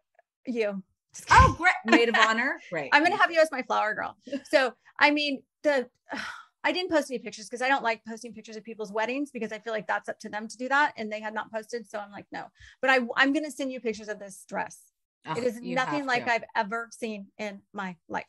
[0.47, 0.83] you
[1.31, 1.75] Oh, great.
[1.85, 2.59] Maid of honor.
[2.71, 2.91] Great.
[2.93, 4.17] I'm gonna have you as my flower girl.
[4.45, 5.89] So I mean, the
[6.65, 9.51] I didn't post any pictures because I don't like posting pictures of people's weddings because
[9.51, 11.89] I feel like that's up to them to do that, and they had not posted.
[11.91, 12.45] So I'm like, no.
[12.81, 14.79] But I I'm gonna send you pictures of this dress.
[15.27, 16.33] Oh, it is nothing like to.
[16.33, 18.27] I've ever seen in my life.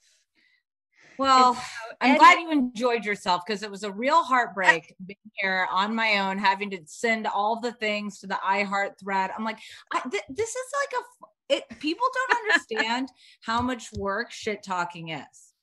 [1.18, 1.62] Well, so
[2.02, 6.20] I'm glad you enjoyed yourself because it was a real heartbreak being here on my
[6.20, 9.32] own, having to send all the things to the iHeart thread.
[9.38, 9.60] I'm like,
[9.92, 11.80] I, th- this is like a, it.
[11.80, 13.10] People don't understand
[13.42, 15.54] how much work shit talking is.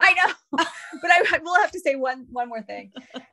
[0.00, 2.92] I know, but I, I will have to say one one more thing.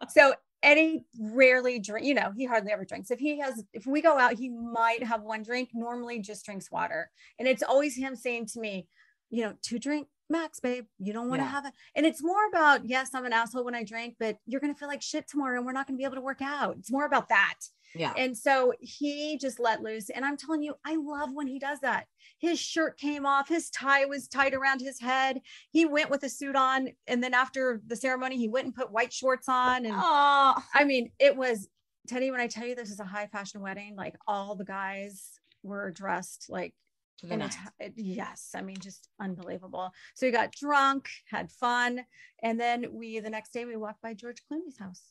[0.10, 2.06] So Eddie rarely drink.
[2.06, 3.12] You know, he hardly ever drinks.
[3.12, 5.70] If he has, if we go out, he might have one drink.
[5.74, 8.88] Normally, just drinks water, and it's always him saying to me,
[9.30, 10.86] you know, two drink max, babe.
[10.98, 11.52] You don't want to Yeah.
[11.52, 11.74] have it.
[11.96, 14.88] And it's more about yes, I'm an asshole when I drink, but you're gonna feel
[14.88, 16.78] like shit tomorrow, and we're not gonna be able to work out.
[16.78, 17.56] It's more about that.
[17.94, 18.14] Yeah.
[18.16, 20.10] And so he just let loose.
[20.10, 22.08] And I'm telling you, I love when he does that.
[22.40, 25.42] His shirt came off, his tie was tied around his head.
[25.72, 26.90] He went with a suit on.
[27.08, 29.86] And then after the ceremony, he went and put white shorts on.
[29.86, 31.68] And Oh, I mean, it was
[32.08, 35.40] Teddi, when I tell you this is a high fashion wedding, like all the guys
[35.62, 36.74] were dressed like
[37.22, 37.56] to the nines.
[37.82, 39.92] Ita- yes, I mean, just unbelievable.
[40.16, 42.02] So we got drunk, had fun.
[42.44, 45.02] And then we, the next day, we walked by George Clooney's house.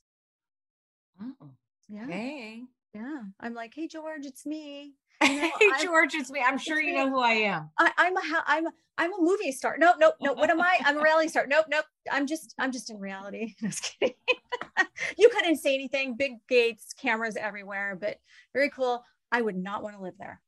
[1.21, 1.51] Oh,
[1.89, 2.07] Yeah.
[2.07, 2.63] hey.
[2.95, 3.21] Yeah.
[3.39, 4.95] I'm like, hey, George, it's me.
[5.23, 6.43] Hey, I'm- George, it's me.
[6.45, 7.71] I'm sure you know who I am.
[7.79, 9.77] I, I'm a I'm a, I'm a movie star.
[9.79, 10.39] Nope, nope, nope.
[10.39, 10.79] What am I?
[10.87, 11.47] I'm a reality star.
[11.47, 11.85] Nope, nope.
[12.11, 13.55] I'm just I'm just in reality.
[13.61, 14.15] No, just kidding.
[15.19, 16.17] you couldn't say anything.
[16.17, 18.17] Big gates, cameras everywhere, but
[18.55, 19.05] very cool.
[19.31, 20.41] I would not want to live there.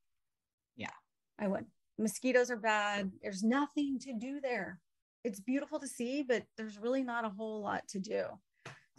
[1.42, 1.66] I would.
[1.98, 3.10] Mosquitoes are bad.
[3.22, 4.78] There's nothing to do there.
[5.24, 8.24] It's beautiful to see, but there's really not a whole lot to do.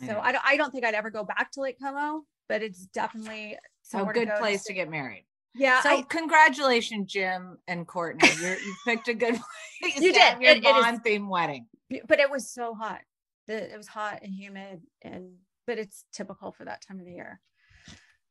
[0.02, 0.20] I So.
[0.22, 3.58] I don't, I don't think I'd ever go back to Lake Como, but it's definitely
[3.94, 5.26] A good to place to get married.
[5.56, 8.42] Yeah, So I, congratulations, Jim and Kortnie.
[8.42, 9.36] You're, you picked a good
[9.82, 10.42] place You did.
[10.42, 11.68] your It- it is- bond theme wedding.
[12.08, 13.02] but it was so hot.
[13.48, 15.34] The, it was hot and humid, and
[15.68, 17.40] but it's typical for that time of the year.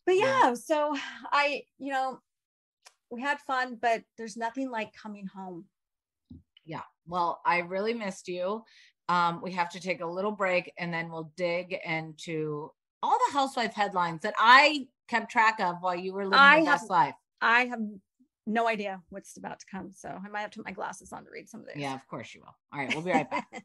[0.06, 0.48] But Yeah.
[0.48, 0.96] yeah, so
[1.30, 2.18] I, you know,
[3.12, 5.66] we had fun, but there's nothing like coming home.
[6.64, 6.80] Yeah.
[7.06, 8.64] Well, I really missed you.
[9.08, 12.70] Um, we have to take a little break and then we'll dig into
[13.02, 16.66] all the housewife headlines that I kept track of while you were living I your
[16.66, 17.14] have- best life.
[17.42, 17.80] I have
[18.46, 19.90] no idea what's about to come.
[19.92, 21.76] So I might have to put my glasses on to read some of this.
[21.76, 22.54] Yeah, of course you will.
[22.72, 23.46] All right, we'll be right back.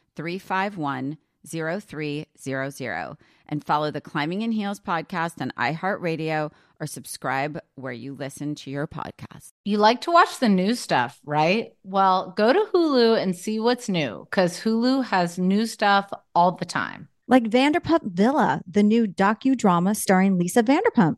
[0.15, 8.13] 351 0300 and follow the Climbing in Heels podcast on iHeartRadio or subscribe where you
[8.13, 9.51] listen to your podcast.
[9.65, 11.73] You like to watch the new stuff, right?
[11.83, 16.65] Well, go to Hulu and see what's new because Hulu has new stuff all the
[16.65, 17.09] time.
[17.27, 21.17] Like Vanderpump Villa, the new docudrama starring Lisa Vanderpump.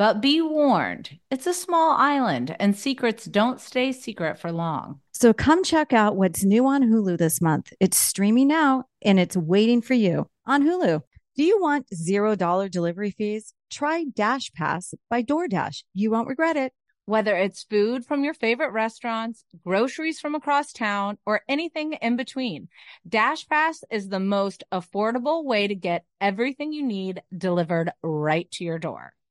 [0.00, 5.00] But be warned, it's a small island and secrets don't stay secret for long.
[5.12, 7.74] So come check out what's new on Hulu this month.
[7.80, 11.02] It's streaming now and it's waiting for you on Hulu.
[11.36, 13.52] Do you want $0 delivery fees?
[13.70, 15.82] Try Dash Pass by DoorDash.
[15.92, 16.72] You won't regret it.
[17.04, 22.68] Whether it's food from your favorite restaurants, groceries from across town, or anything in between,
[23.06, 28.78] DashPass is the most affordable way to get everything you need delivered right to your
[28.78, 29.12] door.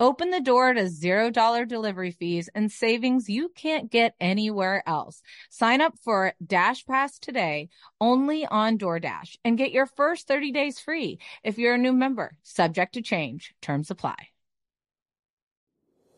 [0.00, 5.22] Open the door to $0 delivery fees and savings you can't get anywhere else.
[5.50, 7.68] Sign up for Dash Pass today
[8.00, 12.36] only on DoorDash and get your first 30 days free if you're a new member.
[12.42, 13.54] Subject to change.
[13.62, 14.16] Terms apply.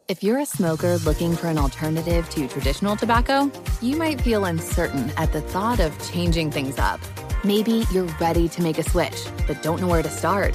[0.09, 3.51] If you're a smoker looking for an alternative to traditional tobacco,
[3.83, 7.01] you might feel uncertain at the thought of changing things up.
[7.45, 10.55] Maybe you're ready to make a switch, but don't know where to start.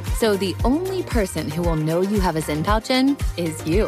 [0.15, 3.87] So the only person who will know you have a Zyn pouch in is you.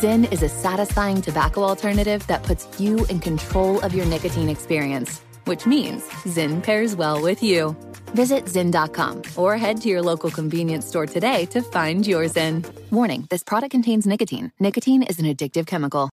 [0.00, 5.20] Zyn is a satisfying tobacco alternative that puts you in control of your nicotine experience,
[5.44, 7.76] which means Zyn pairs well with you.
[8.14, 12.64] Visit Zyn.com or head to your local convenience store today to find your Zyn.
[12.90, 14.52] Warning this product contains nicotine.
[14.60, 16.10] Nicotine is an addictive chemical.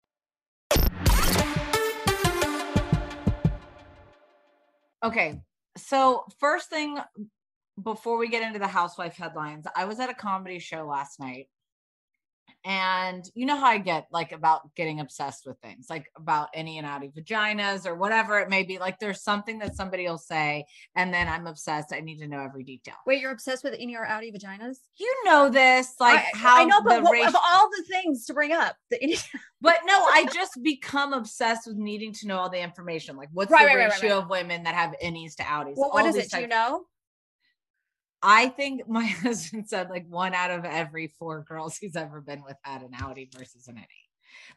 [5.04, 5.39] Okay.
[5.78, 6.98] So, first thing
[7.81, 11.47] before we get into the housewife headlines, I was at a comedy show last night
[12.67, 16.78] and you know how I get like about getting obsessed with things, like about any
[16.78, 18.78] and outy vaginas or whatever it may be.
[18.78, 21.93] Like there's something that somebody will say, and then I'm obsessed.
[21.93, 22.95] I need to know every detail.
[23.05, 24.80] Wait, you're obsessed with any or outy vaginas?
[24.97, 28.34] You know this, like I, how I know, but what, of all the things to
[28.34, 29.17] bring up, the
[29.61, 33.15] But no, I just become obsessed with needing to know all the information.
[33.15, 34.23] Like, what's Right, the right, ratio right.
[34.23, 35.75] of women that have innies to outies?
[35.78, 36.30] well, what is it?
[36.30, 36.84] Do you know?
[38.22, 42.43] I think my husband said like one out of every four girls he's ever been
[42.43, 44.05] with had an outie versus an innie.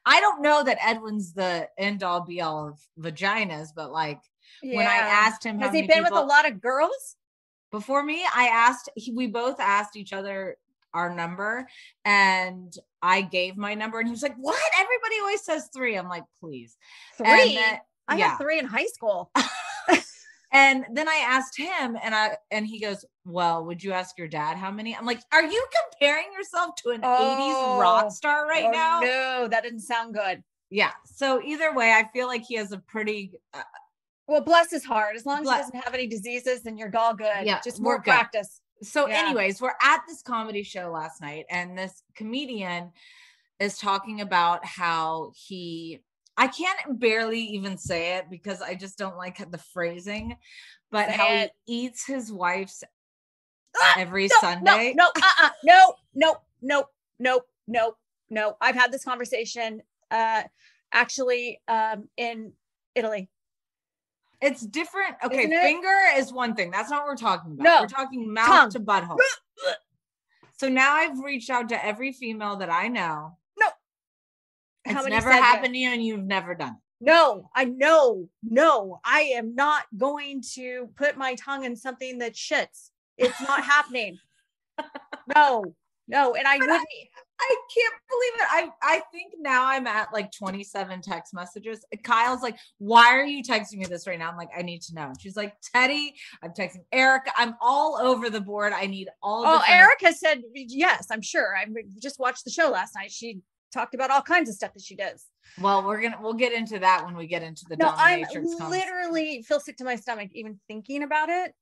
[0.04, 4.20] I don't know that Edwin's the end all be all of vaginas, but like
[4.62, 7.16] when I asked him, how has he been with a lot of girls?
[7.70, 10.56] before me i asked he, we both asked each other
[10.92, 11.66] our number
[12.04, 16.08] and i gave my number and he was like what everybody always says three i'm
[16.08, 16.76] like please
[17.16, 17.54] Three.
[17.54, 18.30] then- I yeah.
[18.30, 19.30] had three in high school.
[20.52, 24.28] and then i asked him and i and he goes well would you ask your
[24.28, 28.10] dad how many i'm like are you comparing yourself to an 80s rock Oh.
[28.10, 30.42] star right Oh, now No, that didn't sound good.
[30.70, 33.62] yeah so either way i feel like he has a pretty uh,
[34.28, 35.16] Well, bless his heart.
[35.16, 37.42] As long as Bless- he doesn't have any diseases, then you're all good.
[37.44, 38.60] Yeah, just more practice.
[38.80, 39.18] so Yeah.
[39.24, 42.92] anyways we're at this comedy show last night and this comedian
[43.58, 46.00] is talking about how he
[46.40, 50.36] i can't barely even say it because i just don't like the phrasing
[50.90, 51.52] but Say how it.
[51.66, 52.82] he eats his wife's
[53.80, 56.84] Ah, every no, sunday No, no, uh-uh, no, no, no,
[57.20, 57.94] no, no,
[58.28, 58.56] no.
[58.60, 60.42] I've had this conversation uh
[60.92, 62.52] actually um in
[62.96, 63.28] Italy.
[64.42, 65.60] it's different okay Isn't it?
[65.62, 67.80] finger is one thing that's not what we're talking about No.
[67.82, 68.70] we're talking mouth Tongue.
[68.70, 69.18] to butthole
[70.58, 73.36] so now i've reached out to every female that i know
[74.86, 75.00] No.
[75.00, 79.20] it's never happened to you and you've never done it No, I know, no, I
[79.34, 82.90] am not going to put my tongue in something that shits.
[83.18, 84.18] It's not happening.
[85.34, 85.62] No,
[86.08, 86.88] no, and I But I- wouldn't.
[87.42, 88.46] I can't believe it.
[88.50, 91.82] I I think now I'm at like 27 text messages.
[92.02, 94.94] Kyle's like, "Why are you texting me this right now?" I'm like, "I need to
[94.94, 96.12] know." She's like, "Teddi,
[96.42, 97.32] I'm texting Erika.
[97.38, 98.74] I'm all over the board.
[98.74, 101.06] I need all." Oh, Erika said yes.
[101.10, 101.56] I'm sure.
[101.56, 101.64] I
[102.02, 103.10] just watched the show last night.
[103.10, 103.38] She
[103.72, 105.26] talked about all kinds of stuff that she does.
[105.60, 108.24] Well, we're gonna we'll get into that when we get into the no, I'm
[108.68, 111.54] literally feel sick to my stomach even thinking about it.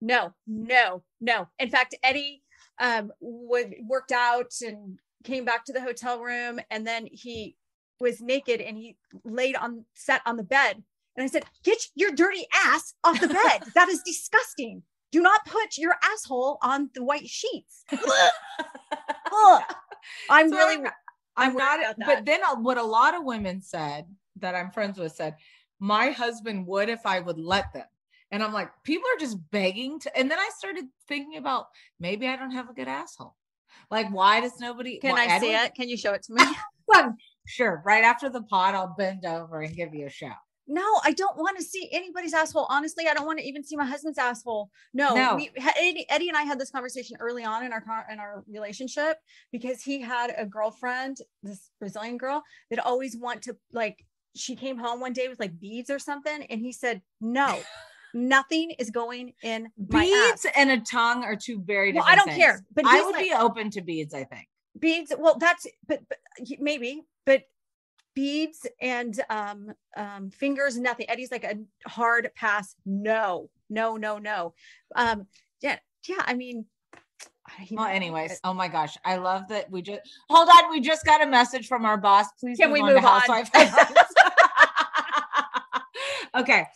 [0.00, 1.48] No, no, no.
[1.58, 2.42] In fact, Eddie
[2.80, 7.56] um would worked out and came back to the hotel room and then he
[8.00, 10.82] was naked and he laid on sat on the bed.
[11.16, 13.62] And I said, Get your dirty ass off the bed.
[13.74, 14.82] that is disgusting.
[15.12, 17.84] Do not put your asshole on the white sheets.
[20.28, 20.84] I'm So really
[21.36, 22.06] I'm- I'm I'm worried not.
[22.06, 24.06] But then uh, what a lot of women said
[24.36, 25.36] that I'm friends with said,
[25.80, 27.86] "My husband would if I would let them."
[28.30, 30.18] And I'm like, people are just begging to.
[30.18, 31.66] And then I started thinking about
[32.00, 33.36] maybe I don't have a good asshole.
[33.90, 34.98] Like, why does nobody?
[34.98, 35.74] Can well, I see it?
[35.74, 36.42] Can you show it to me?
[37.46, 37.82] Sure.
[37.84, 40.36] Right after the pod, I'll bend over and give you a shout.
[40.66, 42.66] No, I don't want to see anybody's asshole.
[42.70, 44.70] Honestly, I don't want to even see my husband's asshole.
[44.94, 45.36] No, No.
[45.36, 48.44] We, Eddie, Eddie and I had this conversation early on in our car in our
[48.48, 49.18] relationship
[49.52, 54.04] because he had a girlfriend, this Brazilian girl, that always want to like.
[54.36, 57.58] She came home one day with like beads or something, and he said, "No,
[58.14, 62.04] nothing is going in my ass." Beads and a tongue are two very Well.
[62.06, 64.14] I don't care, but I would like- be open to beads.
[64.14, 64.48] I think.
[64.78, 66.18] beads well that's but, but
[66.58, 67.42] maybe but
[68.14, 71.56] beads and um um fingers nothing eddie's like a
[71.88, 74.54] hard pass no no no no
[74.96, 75.26] um
[75.60, 76.64] yeah yeah i mean
[77.70, 80.00] Well, anyways, oh my gosh, I love that we just
[80.30, 80.70] hold on.
[80.70, 82.26] We just got a message from our boss.
[82.40, 83.20] Please Can we on to move on?
[83.20, 83.50] Housewife
[86.34, 86.66] okay,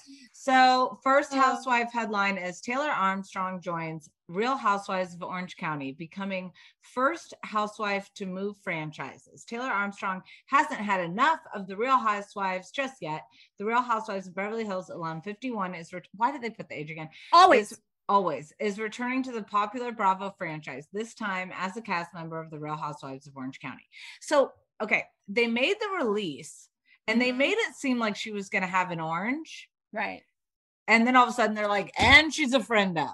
[0.49, 1.37] so first Uh.
[1.41, 8.27] housewife headline is Taylor Armstrong joins Real Housewives of Orange County, becoming first housewife to
[8.27, 9.45] move franchises.
[9.45, 13.27] Taylor Armstrong hasn't had enough of the Real Housewives just yet.
[13.59, 16.79] The Real Housewives of Beverly Hills alum 51 is ret- why did they put the
[16.79, 17.11] age again?
[17.33, 22.15] always is- always is returning to the popular Bravo franchise, this time as a cast
[22.15, 23.87] member of the Real Housewives of Orange County.
[24.21, 26.71] So, okay, they made the release
[27.07, 27.37] and they Mhm.
[27.37, 29.69] made it seem like she was going to have an orange.
[29.91, 30.23] right
[30.89, 33.11] And then all of a sudden they're like, and she's a friend of.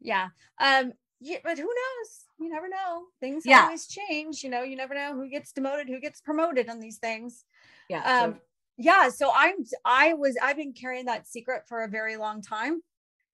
[0.00, 0.28] yeah
[0.60, 2.08] um yeah but who knows
[2.40, 3.62] you never know things Yeah.
[3.64, 6.98] always change you know you never know who gets demoted who gets promoted on these
[6.98, 7.44] things
[7.88, 8.02] Yeah.
[8.24, 8.38] um so-
[8.78, 9.54] yeah so i'm
[9.84, 12.80] i was i've been carrying that secret for a very long time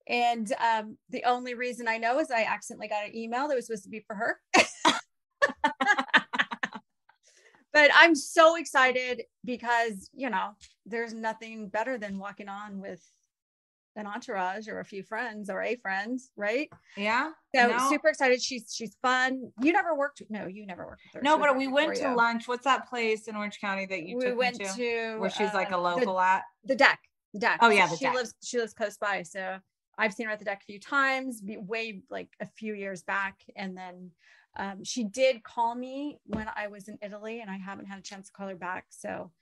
[0.09, 3.66] and um the only reason i know is i accidentally got an email that was
[3.66, 4.41] supposed to be for her
[7.72, 10.51] but i'm so excited because you know
[10.87, 13.01] there's nothing better than walking on with
[13.99, 16.71] an entourage or a few friends or a friend, right?
[16.97, 17.33] Yeah.
[17.55, 17.79] So No.
[17.91, 18.41] super excited.
[18.41, 19.53] She's she's fun.
[19.61, 20.23] You never worked.
[20.31, 21.23] No, you never worked with her.
[21.23, 22.17] No, She but we went to you.
[22.17, 22.47] lunch.
[22.47, 24.73] What's that place in Orange County that you we went to?
[24.77, 26.43] to where she's like a uh, local the, at?
[26.65, 27.01] the deck.
[27.35, 27.59] The deck.
[27.61, 28.15] Oh, yeah, the she deck.
[28.15, 29.23] lives she lives close by.
[29.23, 29.59] So
[29.99, 33.41] I've seen her at the deck a few times, way like a few years back,
[33.57, 34.13] and then
[34.57, 38.03] um, she did call me when I was in Italy, and I haven't had a
[38.03, 38.87] chance to call her back.
[38.91, 39.33] So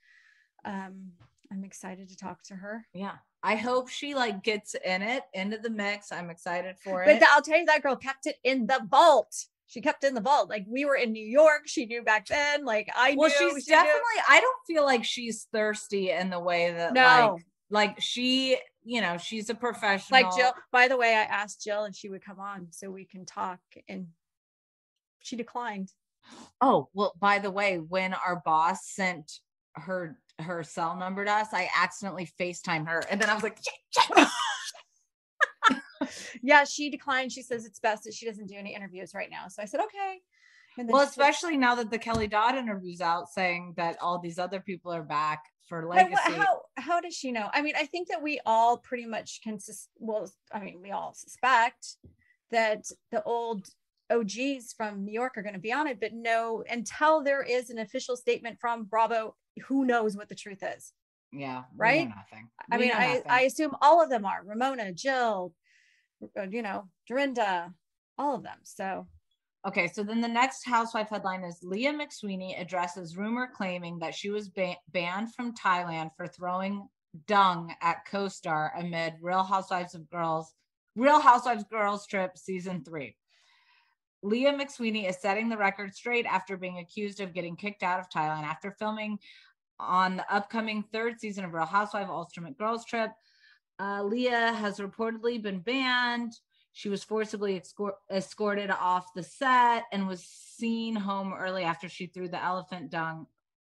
[0.65, 1.11] um,
[1.51, 2.85] I'm excited to talk to her.
[2.93, 3.17] Yeah.
[3.43, 6.11] I hope she like gets in it into the mix.
[6.11, 7.19] I'm excited for But it.
[7.19, 9.33] But I'll tell you, that girl kept it in the vault.
[9.67, 10.49] She kept it in the vault.
[10.49, 11.63] Like we were in New York.
[11.65, 12.65] She knew back then.
[12.65, 13.35] Like I well, knew.
[13.55, 13.77] she's she knew.
[13.77, 14.21] definitely.
[14.29, 17.01] I don't feel like she's thirsty in the way that No.
[17.35, 20.21] like like she, you know, she's a professional.
[20.21, 20.53] like Jill.
[20.71, 23.59] By the way, I asked Jill if she would come on so we can talk,
[23.89, 24.07] and
[25.19, 25.91] she declined.
[26.61, 29.39] Oh, well, by the way, when our boss sent
[29.73, 32.99] her her cell number to us, I accidentally FaceTime her.
[33.09, 34.27] And then I was like, "Shit, shit."
[36.41, 37.31] Yeah, she declined.
[37.31, 39.47] She says it's best that she doesn't do any interviews right now.
[39.49, 40.19] So I said okay.
[40.77, 44.19] And well, she said- especially now that the Kelly Dodd interview's out saying that all
[44.19, 46.33] these other people are back for legacy.
[46.33, 47.49] how how does she know?
[47.51, 49.59] I mean, I think that we all pretty much can.
[49.59, 51.97] sus- Well, I mean, we all suspect
[52.51, 53.67] that the old
[54.09, 57.69] OGs from New York are going to be on it, but no, until there is
[57.69, 59.35] an official statement from Bravo,
[59.67, 60.93] who knows what the truth is?
[61.33, 62.07] yeah, right?
[62.07, 62.49] nothing.
[62.71, 63.21] I mean, I.
[63.27, 65.53] I assume all of them are Ramona, Jill,
[66.37, 67.73] uh, you know, Dorinda,
[68.17, 68.59] all of them.
[68.63, 69.07] So
[69.67, 74.29] Okay, so then the next housewife headline is Leah McSweeney addresses rumor claiming that she
[74.29, 76.87] was ba- banned from Thailand for throwing
[77.25, 80.53] dung at co-star amid Real Housewives of Girls,
[80.95, 83.13] Real Housewives Girls Trip season 3.
[84.23, 88.09] Leah McSweeney is setting the record straight after being accused of getting kicked out of
[88.09, 89.19] Thailand after filming
[89.79, 93.11] on the upcoming third season of Real Housewives Ultimate Girls Trip.
[93.79, 96.33] Uh, Leah has reportedly been banned.
[96.73, 102.07] She was forcibly escort- escorted off the set and was seen home early after she
[102.07, 103.27] threw the elephant dung.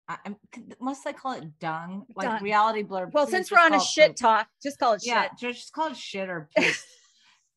[0.10, 0.36] I, I'm,
[0.80, 2.05] must I call it dung?
[2.16, 2.43] Like Dung.
[2.43, 3.12] Reality Blurb.
[3.14, 4.16] well, since we're on a shit poop.
[4.18, 5.53] talk, just call it Yeah, shit.
[5.55, 6.49] just call it shit or.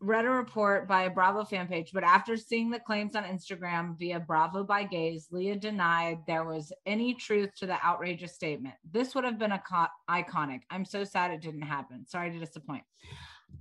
[0.02, 3.98] Read a report by a Bravo fan page, but after seeing the claims on Instagram
[3.98, 8.74] via Bravo by Gays, Leah denied there was any truth to the outrageous statement.
[8.90, 10.60] This would have been a co- iconic.
[10.70, 12.06] I'm so sad it didn't happen.
[12.06, 12.82] Sorry to disappoint.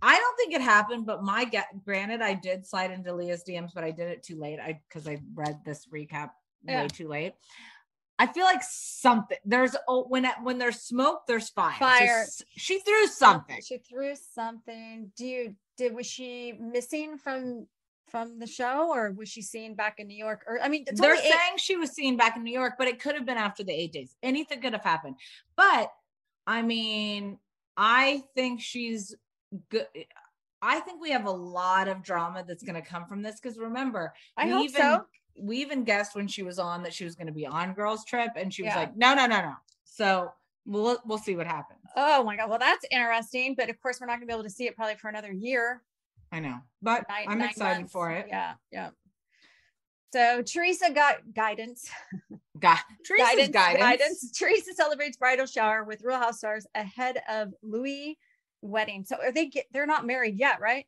[0.02, 3.72] I don't think it happened, but my get granted, I did slide into Leah's DMs,
[3.76, 4.60] but I did it too late.
[4.60, 6.30] I because I read this recap
[6.64, 6.84] Yeah.
[6.84, 7.34] way too late.
[8.18, 11.76] I feel like something there's oh when when there's smoke, there's fire.
[11.80, 12.26] Fire.
[12.56, 13.60] she threw something.
[13.66, 15.12] She threw something.
[15.18, 17.66] Do you did was she missing from
[18.10, 20.44] from the show or was she seen back in New York?
[20.48, 23.00] Or I mean, They're eight- saying she was seen back in New York, but it
[23.00, 24.16] could have been after the eight days.
[24.24, 25.16] Anything could have happened.
[25.56, 25.92] But
[26.46, 27.38] I mean,
[27.78, 29.16] I think she's
[29.70, 29.88] good.
[30.62, 33.58] I think we have a lot of drama that's going to come from this because
[33.58, 35.06] remember, I we hope even so.
[35.40, 38.04] we even guessed when she was on that she was going to be on Girls
[38.04, 38.80] Trip, and she was Yeah.
[38.80, 39.54] like, "No, no, no, no."
[39.86, 40.34] So
[40.66, 41.79] we'll we'll see what happens.
[41.96, 42.50] Oh my god.
[42.50, 43.56] Well, that's interesting.
[43.56, 45.82] But of course, we're not gonna be able to see it probably for another year.
[46.32, 47.92] I know, but Nine- I'm nine excited months.
[47.92, 48.28] for it.
[48.30, 48.90] Yeah, yeah.
[50.12, 51.90] So Teresa got guidance.
[52.60, 52.68] Gu-
[53.06, 54.32] Teresa's guidance.
[54.32, 58.16] Teresa celebrates bridal shower with Real House stars ahead of Luis
[58.62, 59.06] wedding.
[59.06, 60.86] So are they get they're not married yet, right?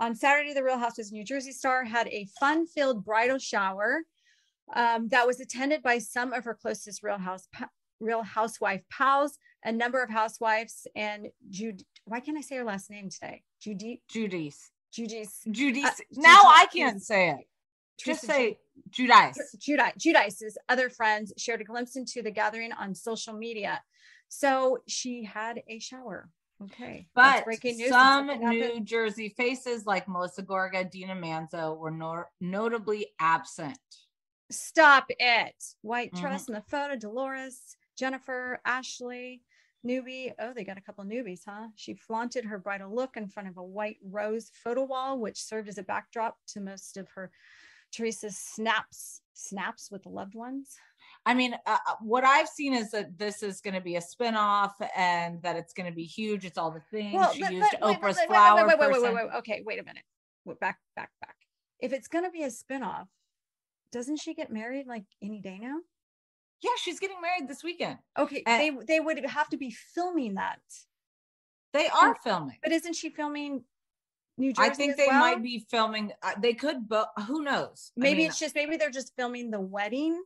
[0.00, 4.02] On Saturday, the Real Housewives New Jersey star had a fun-filled bridal shower
[4.74, 7.48] um, that was attended by some of her closest Real House
[8.00, 11.82] Real Housewife pals, a number of housewives, and Jude.
[12.04, 13.42] Why can't I say her last name today?
[13.60, 14.02] Judy.
[14.08, 14.70] Judy's.
[14.92, 15.40] Judy's.
[15.50, 15.84] Judy's.
[15.84, 17.48] Uh, now Judy- I can't say it.
[18.02, 18.58] Just say
[18.90, 19.36] Giudice.
[19.58, 23.82] Giudice, Giudice's other friends shared a glimpse into the gathering on social media.
[24.28, 26.28] So she had a shower.
[26.62, 27.08] Okay.
[27.14, 27.88] But breaking news.
[27.90, 28.26] Some?
[28.28, 33.78] New Jersey faces like Melissa Gorga, Dina Manzo were nor- notably absent.
[34.50, 35.54] Stop it.
[35.82, 36.20] White Mhm.
[36.20, 39.42] dress in the photo, Dolores, Jennifer, Ashley,
[39.86, 40.32] newbie.
[40.38, 41.68] Oh, they got a couple newbies, huh?
[41.76, 45.68] She flaunted her bridal look in front of a white rose photo wall, which served
[45.68, 47.30] as a backdrop to most of her
[47.92, 50.76] Teresa's snaps, snaps with the loved ones.
[51.24, 54.00] I mean, uh, uh, what I've seen is that this is going to be a
[54.00, 56.44] spinoff and that it's going to be huge.
[56.44, 57.14] It's all the things.
[57.14, 59.38] well, she but- used but Oprah's wait, wait, flower Wait, wait, wait, wait, wait, wait.
[59.38, 60.04] Okay, wait a minute.
[60.44, 61.36] Wait, Back, back, back.
[61.80, 63.06] If it's gonna be a spinoff,
[63.92, 65.76] doesn't she get married like any day now?
[66.62, 67.98] Yeah, she's getting married this weekend.
[68.18, 70.60] Okay, Uh, they they would have to be filming that.
[71.72, 72.58] They are filming.
[72.62, 73.64] But isn't she filming
[74.38, 74.70] New Jersey?
[74.70, 75.20] I think they well?
[75.20, 76.12] might be filming.
[76.22, 77.92] Uh, they could, but who knows?
[77.96, 80.20] I Maybe mean, it's just maybe they're just filming the wedding.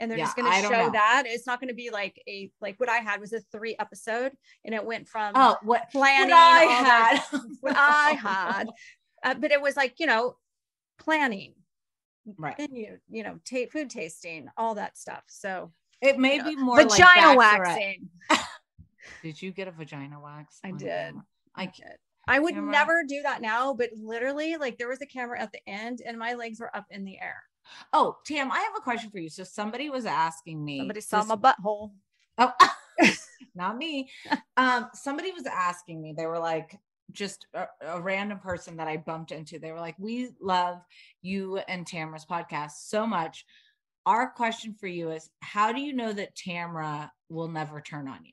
[0.00, 0.90] and they're Yeah, just going to show know.
[0.92, 1.24] that.
[1.26, 4.32] It's not going to be like a like what I had was a three episode,
[4.64, 7.40] and it went from Oh, what planning what I that- had.
[7.60, 8.64] what I had,
[9.24, 10.36] uh, but it was like you know
[10.98, 11.54] planning,
[12.38, 12.58] right?
[12.58, 15.22] And you you know ta- food tasting, all that stuff.
[15.28, 17.58] So It may you know, be more like vagina Bachelorette.
[17.58, 18.08] waxing.
[19.22, 20.58] Did you get a vagina wax?
[20.64, 21.14] I did.
[21.54, 21.96] I did.
[22.26, 22.72] I would Camera.
[22.72, 26.18] never do that now, but literally, like there was a camera at the end, and
[26.18, 27.36] my legs were up in the air.
[27.92, 29.28] Oh, Tam, I have a question for you.
[29.28, 30.78] So somebody was asking me.
[30.78, 31.92] Somebody saw this- my butthole.
[32.38, 32.52] Oh,
[33.54, 34.08] not me.
[34.56, 36.14] Um, somebody was asking me.
[36.16, 36.78] They were like,
[37.12, 39.58] just a, a random person that I bumped into.
[39.58, 40.78] They were like, "We love
[41.22, 43.44] you and Tamra's podcast so much.
[44.06, 48.24] Our question for you is, how do you know that Tamara will never turn on
[48.24, 48.32] you?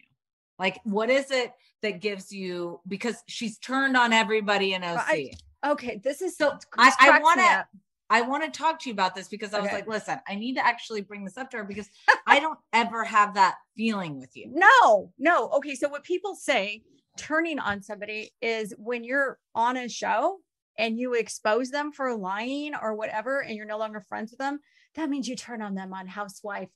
[0.59, 2.81] Like, what is it that gives you?
[2.87, 4.99] Because she's turned on everybody in OC.
[5.07, 5.31] I-
[5.65, 6.57] okay, this is so.
[6.77, 7.67] I, I want to.
[8.09, 10.55] I want to talk to you about this because I was like, listen, I need
[10.55, 11.87] to actually bring this up to her because
[12.27, 14.51] I don't ever have that feeling with you.
[14.53, 15.47] No, no.
[15.51, 15.75] Okay.
[15.75, 16.83] So what people say
[17.17, 20.37] turning on somebody is when you're on a show
[20.77, 24.59] and you expose them for lying or whatever, and you're no longer friends with them,
[24.95, 26.69] that means you turn on them on housewife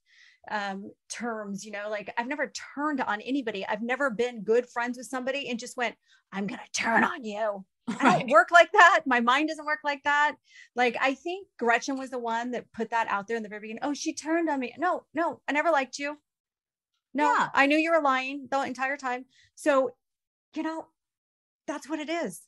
[0.52, 3.66] um terms you know like i've never turned on anybody.
[3.66, 5.96] I've never been good friends with somebody and just went
[6.32, 7.66] i'm gonna turn on you.
[7.88, 9.02] I don't work like that.
[9.08, 10.36] My mind doesn't work like that.
[10.76, 13.62] Like i think gretchen was the one that put that out there in the very
[13.62, 13.82] beginning.
[13.82, 14.72] Oh she turned on me.
[14.78, 16.16] No no i never liked you.
[17.16, 17.50] No Yeah.
[17.56, 19.26] i knew you were lying the entire time.
[19.56, 19.96] So
[20.56, 20.86] you know
[21.68, 22.42] that's what it is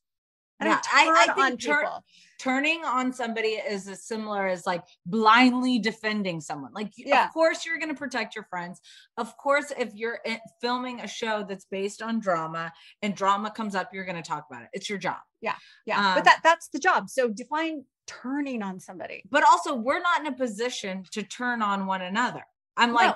[0.59, 1.99] I Yeah, don't I, I turn think on tur-
[2.39, 6.71] turning on somebody is as similar as like blindly defending someone.
[6.73, 7.25] Like, Yeah.
[7.27, 8.81] of course, you're going to protect your friends.
[9.17, 10.19] Of course, if you're
[10.59, 14.47] filming a show that's based on drama and drama comes up, you're going to talk
[14.49, 14.69] about it.
[14.73, 15.17] It's your job.
[15.41, 15.53] yeah
[15.85, 20.01] yeah Um, but that that's the job so define turning on somebody But also, we're
[20.01, 22.43] not in a position to turn on one another.
[22.75, 23.15] I'm No, like,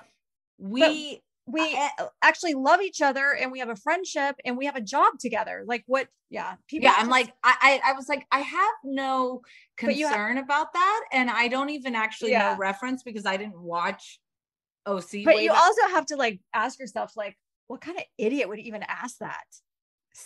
[0.60, 1.24] we.
[1.48, 1.89] We eh,
[2.22, 5.64] actually love each other and we have a friendship and we have a job together
[5.66, 9.42] like what yeah people yeah, I'm just- like, I, I, was like, I have no
[9.82, 12.54] But you ha- concern about that, and I don't even actually Yeah.
[12.54, 14.20] know reference because I didn't watch
[14.86, 15.24] OC.
[15.26, 17.38] but you back- also have to like ask yourself like
[17.68, 19.44] what kind of idiot would even ask that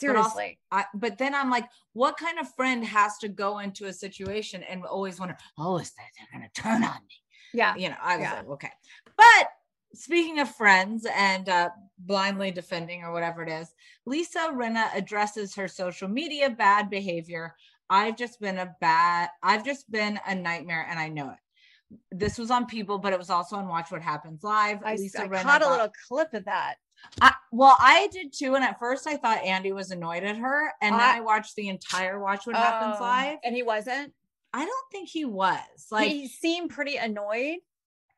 [0.01, 3.59] But also- seriously I, but then I'm like, what kind of friend has to go
[3.59, 7.15] into a situation and always wonder, oh, is that they're gonna turn on me?
[7.53, 8.33] yeah You know, I was Yeah.
[8.33, 8.71] like, okay.
[9.17, 9.47] But
[9.95, 11.69] speaking of friends and uh,
[11.99, 13.73] blindly defending or whatever it is,
[14.05, 17.55] Lisa Rinna addresses her social media bad behavior.
[17.89, 21.97] I've just been a bad, I've just been a nightmare, and I know it.
[22.11, 24.79] This was on People, but it was also on Watch What Happens Live.
[24.83, 26.75] i, Lisa I caught a little clip of that
[27.21, 30.73] I, well, I did too, and at first I thought Andy was annoyed at her,
[30.81, 33.37] and then I- I watched the entire Watch What Happens Oh, Live.
[33.43, 34.13] and he wasn't
[34.53, 35.59] I don't think he was
[35.91, 37.57] like he seemed pretty annoyed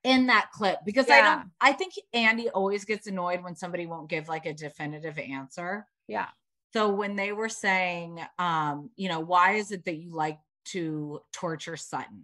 [0.04, 1.52] in that clip because I don't.
[1.60, 5.86] I think Andy always gets annoyed when somebody won't give like a definitive answer.
[6.08, 6.28] yeah
[6.74, 11.22] So when they were saying, um, you know, why is it that you like to
[11.34, 12.24] torture Sutton?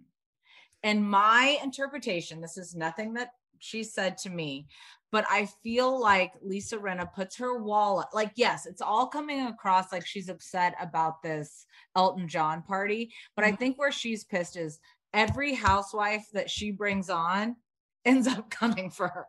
[0.82, 4.66] And my interpretation, this is nothing that she said to me,
[5.10, 9.92] but I feel like Lisa Rinna puts her wall like, yes, it's all coming across
[9.92, 11.66] like she's upset about this
[11.96, 13.12] Elton John party.
[13.36, 14.80] But I think where she's pissed is
[15.14, 17.56] every housewife that she brings on
[18.04, 19.26] ends up coming for her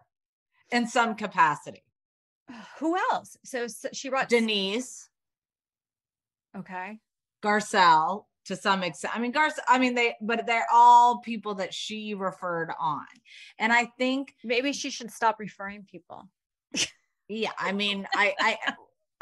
[0.71, 1.83] in some capacity.
[2.79, 5.09] who else so, so she brought Denise,
[6.57, 6.99] okay
[7.43, 9.15] Garcelle to some extent.
[9.15, 13.05] I mean, Garcelle, I mean, they, but they're all people that she referred on.
[13.57, 16.29] And I think, maybe she should stop referring people
[17.27, 18.57] yeah, I mean, I, I,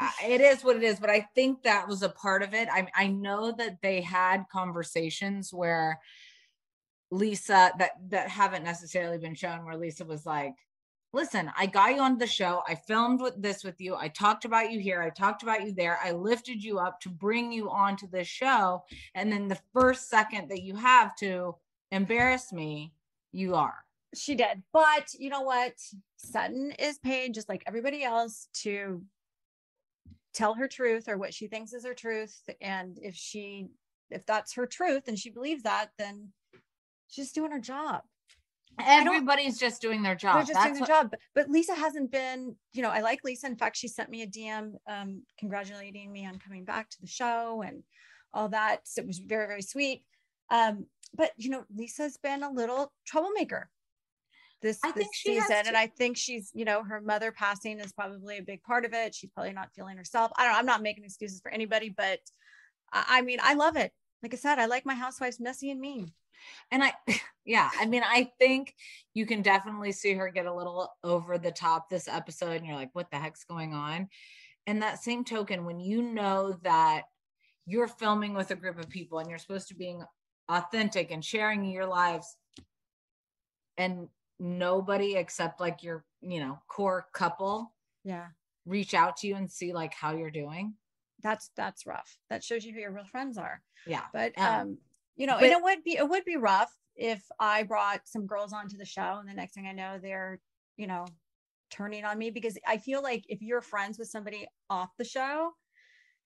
[0.00, 2.68] I, it is what it is, but I think that was a part of it.
[2.70, 6.00] I, I know that they had conversations where
[7.14, 10.54] Lisa that that haven't necessarily been shown where Lisa was like,
[11.12, 12.62] listen, I got you on the show.
[12.68, 13.94] I filmed with this with you.
[13.94, 15.00] I talked about you here.
[15.00, 15.98] I talked about you there.
[16.02, 18.82] I lifted you up to bring you onto this show.
[19.14, 21.54] And then the first second that you have to
[21.92, 22.92] embarrass me,
[23.30, 23.84] you are.
[24.16, 24.62] She did.
[24.72, 25.74] But you know what?
[26.16, 29.02] Sutton is paid just like everybody else to
[30.32, 32.40] tell her truth or what she thinks is her truth.
[32.60, 33.68] And if she,
[34.10, 36.32] if that's her truth and she believes that, then
[37.14, 38.02] she's doing her job.
[38.84, 40.34] Everybody's just doing their job.
[40.34, 41.20] They're just doing That's their what- job.
[41.34, 43.46] But, Lisa hasn't been, you know, I like Lisa.
[43.46, 47.06] In fact, she sent me a DM um, congratulating me on coming back to the
[47.06, 47.84] show and
[48.32, 48.80] all that.
[48.84, 50.02] So it was very, very sweet.
[50.50, 50.86] Um,
[51.16, 53.70] but you know, Lisa's been a little troublemaker
[54.64, 55.66] this, I this think she has season.
[55.66, 58.94] And I think she's, you know, her mother passing is probably a big part of
[58.94, 59.14] it.
[59.14, 60.32] She's probably not feeling herself.
[60.36, 60.58] I don't know.
[60.58, 62.18] I'm not making excuses for anybody, but
[62.92, 63.92] I, I mean, I love it.
[64.22, 66.12] Like I said, I like my housewives messy and mean.
[66.70, 66.92] And I,
[67.44, 68.74] yeah, I mean, I think
[69.12, 72.76] you can definitely see her get a little over the top this episode, and you're
[72.76, 74.08] like, what the heck's going on?
[74.66, 77.02] And that same token, when you know that
[77.66, 79.96] you're filming with a group of people and you're supposed to be
[80.48, 82.36] authentic and sharing your lives,
[83.76, 87.72] and nobody except like your, you know, core couple,
[88.04, 88.26] yeah,
[88.66, 90.74] reach out to you and see like how you're doing.
[91.22, 92.18] That's that's rough.
[92.30, 93.62] That shows you who your real friends are.
[93.86, 94.02] Yeah.
[94.12, 94.78] But Um, um,
[95.16, 98.26] you know, but- and it would be it would be rough if I brought some
[98.26, 100.40] girls onto the show and the next thing I know they're,
[100.76, 101.06] you know,
[101.70, 105.50] turning on me because I feel like if you're friends with somebody off the show,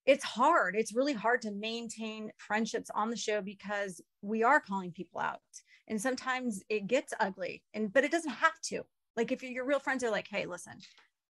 [0.05, 0.75] it's hard.
[0.77, 5.41] It's really hard to maintain friendships on the show because we are calling people out.
[5.87, 7.63] And sometimes it gets ugly.
[7.75, 8.83] And but it doesn't have to.
[9.17, 10.75] Like if your real friends are like, hey, listen,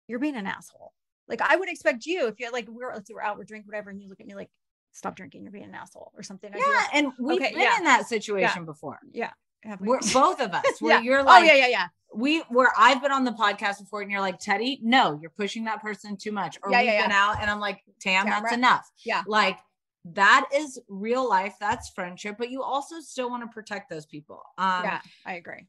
[0.06, 0.92] you're being an asshole.
[1.28, 4.00] Like I would expect you if you're like we're we're out, we're drinking, whatever, and
[4.00, 4.50] you look at me like,
[4.94, 6.50] stop drinking, you're being an asshole or something.
[6.54, 8.98] Yeah, like, and we've "Okay, been yeah, in that situation yeah, before.
[9.12, 9.30] Yeah.
[9.64, 9.88] Have we?
[9.88, 11.02] We're both of us where Yeah.
[11.02, 11.86] you're like, Oh, yeah, yeah, yeah.
[12.14, 15.64] We where I've been on the podcast before, and you're like, Teddi, no, you're pushing
[15.64, 16.58] that person too much.
[16.62, 17.28] Or Yeah, we've yeah, been yeah.
[17.30, 18.88] out, and I'm like, Tam, that's enough.
[19.04, 19.22] Yeah.
[19.26, 19.58] Like
[20.06, 21.54] that is real life.
[21.58, 24.42] That's friendship, but you also still want to protect those people.
[24.58, 25.66] Um, yeah, I agree.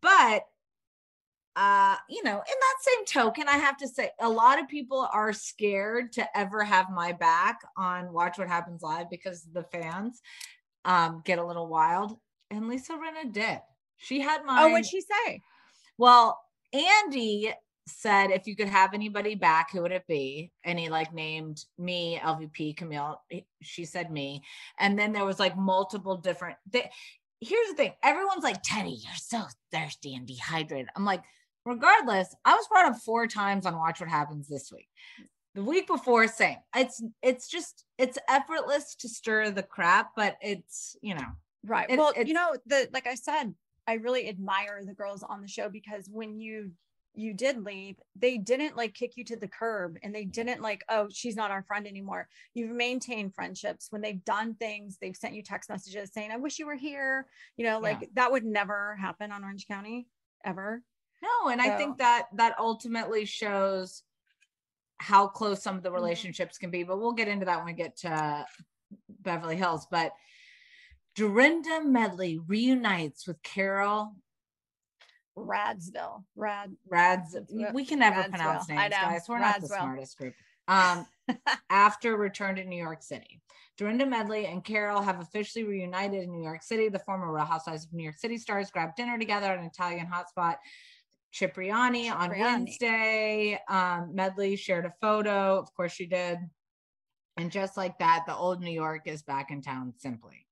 [0.00, 0.44] but
[1.58, 5.08] uh you know in that same token i have to say a lot of people
[5.12, 10.22] are scared to ever have my back on watch what happens live because the fans
[10.84, 12.16] um get a little wild
[12.50, 13.60] and lisa Rinna did.
[13.96, 15.42] She had my Oh, what'd she say?
[15.98, 16.40] well
[16.72, 17.52] andy
[17.86, 20.52] said if you could have anybody back who would it be?
[20.64, 23.20] And he like named me lvp camille.
[23.62, 24.42] She said me.
[24.78, 26.86] And then there was like multiple different th-
[27.40, 27.92] here's the thing.
[28.04, 29.42] Everyone's like teddi you're so
[29.72, 30.88] thirsty and dehydrated.
[30.94, 31.22] I'm like
[31.68, 34.88] regardless i was brought up four times on watch what happens this week
[35.54, 40.96] the week before same it's it's just it's effortless to stir the crap but it's
[41.02, 41.26] you know
[41.64, 41.90] Right.
[41.90, 43.52] It- well, you know, the like I said,
[43.88, 46.70] I really admire the girls on the show because when you
[47.14, 50.84] you did leave, they didn't like kick you to the curb and they didn't like,
[50.88, 52.28] oh, she's not our friend anymore.
[52.54, 56.60] You've maintained friendships when they've done things, they've sent you text messages saying, I wish
[56.60, 57.26] you were here.
[57.56, 58.08] You know, like Yeah.
[58.14, 60.06] that would never happen on Orange County
[60.44, 60.80] ever.
[61.22, 64.02] No, and I think that that ultimately shows
[64.98, 65.94] how close some of the Mhm.
[65.94, 68.46] relationships can be, but we'll get into that when we get to
[69.08, 69.86] Beverly Hills.
[69.90, 70.12] But
[71.14, 74.14] Dorinda Medley reunites with Carol
[75.36, 76.24] Radsville.
[76.34, 77.36] Rad Rads.
[77.72, 78.28] We can never Radsville.
[78.30, 79.28] pronounce names, guys.
[79.28, 80.34] We're not the smartest group.
[80.66, 81.06] Um,
[81.70, 83.40] after return to New York City.
[83.76, 86.88] Dorinda Medley and Carol have officially reunited in New York City.
[86.88, 90.08] The former Real Housewives of New York City stars grab dinner together at an Italian
[90.08, 90.56] hotspot,
[91.32, 93.58] Cipriani, on Wednesday.
[93.68, 95.58] Um, Medley shared a photo.
[95.58, 96.38] Of course, she did.
[97.36, 100.46] And just like that, the old New York is back in town simply.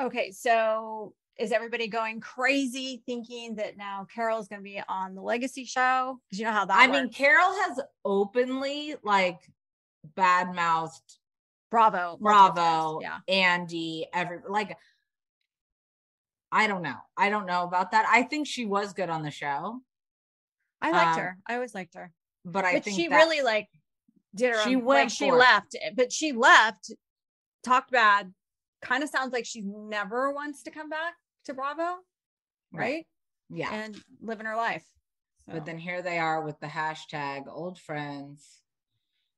[0.00, 5.22] Okay, so is everybody going crazy thinking that now Carol's going to be on the
[5.22, 6.18] Legacy show?
[6.28, 6.78] Because you know how that.
[6.78, 7.10] I mean.
[7.10, 9.40] Carol has openly like
[10.14, 11.18] bad mouthed
[11.70, 14.76] Bravo, Bravo, Yeah, Andy, every like
[16.50, 16.96] I don't know.
[17.16, 18.06] I don't know about that.
[18.10, 19.82] I think she was good on the show,
[20.80, 21.38] I liked Um, her.
[21.46, 22.12] I always liked her,
[22.44, 23.68] but I but think she really like
[24.34, 24.62] did her.
[24.64, 26.92] She own- went like she left, but she left,
[27.62, 28.32] talked bad.
[28.80, 31.14] Kind of sounds like she never wants to come back
[31.46, 31.96] to Bravo,
[32.72, 33.06] right?
[33.50, 33.72] yeah.
[33.74, 34.84] And living her life.
[35.46, 38.62] So, But then here they are with the hashtag old friends.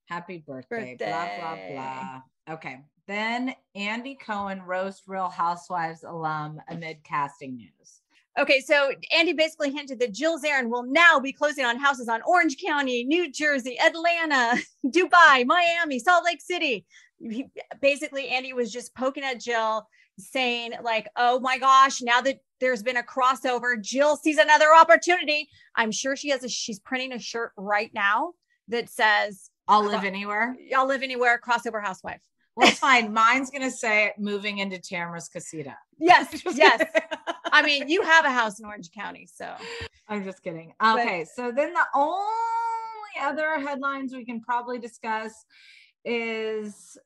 [0.08, 2.22] Happy birthday, blah blah blah.
[2.54, 2.84] Okay.
[3.06, 8.02] Then Andy Cohen roast Real Housewives alum amid casting news.
[8.38, 12.22] Okay, so Andy basically hinted that Jill Zarin will now be closing on houses on
[12.22, 16.86] Orange County, New Jersey, Atlanta, Dubai, Miami, Salt Lake City.
[17.18, 17.46] He,
[17.80, 19.86] basically, Andy was just poking at Jill,
[20.18, 25.48] saying, like, oh my gosh, now that there's been a crossover, Jill sees another opportunity.
[25.74, 28.32] I'm sure she has a she's printing a shirt right now
[28.68, 30.56] that says, I'll live anywhere.
[30.76, 32.20] I'll live anywhere, crossover housewife.
[32.60, 33.12] Well, it's fine.
[33.12, 35.76] Mine's gonna say moving into Tamra's casita.
[35.98, 36.82] Yes, yes.
[37.52, 39.52] I mean, you have a house in Orange County, so
[40.08, 40.72] I'm just kidding.
[40.78, 42.20] But- Okay, so then the only
[43.20, 45.32] other headlines we can probably discuss
[46.04, 46.96] is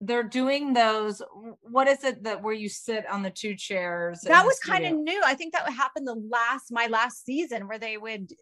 [0.00, 1.22] they're doing those.
[1.62, 4.20] What is it that where you sit on the two chairs?
[4.22, 5.20] that was kind of new.
[5.24, 8.32] I think that would happen the last my last season where they would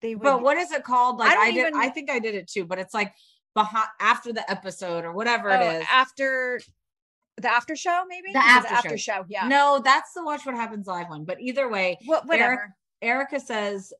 [0.00, 1.18] they would But what is it called?
[1.18, 1.58] Like don't I, did.
[1.68, 2.64] even- I think I did it too.
[2.64, 3.12] But it's like
[3.54, 5.86] behind after the episode or whatever oh, it is.
[5.90, 6.60] after
[7.36, 9.12] the after show maybe The Is it after after show.
[9.14, 11.24] show yeah No, that's the Watch What Happens live one.
[11.24, 13.92] But either way, Wha- whatever Erika says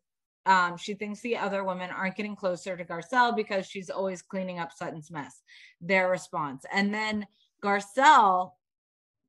[0.47, 4.59] um, she thinks the other women aren't getting closer to Garcelle because she's always cleaning
[4.59, 5.43] up Sutton's mess.
[5.81, 6.65] Their response.
[6.73, 7.27] And then
[7.63, 8.53] Garcelle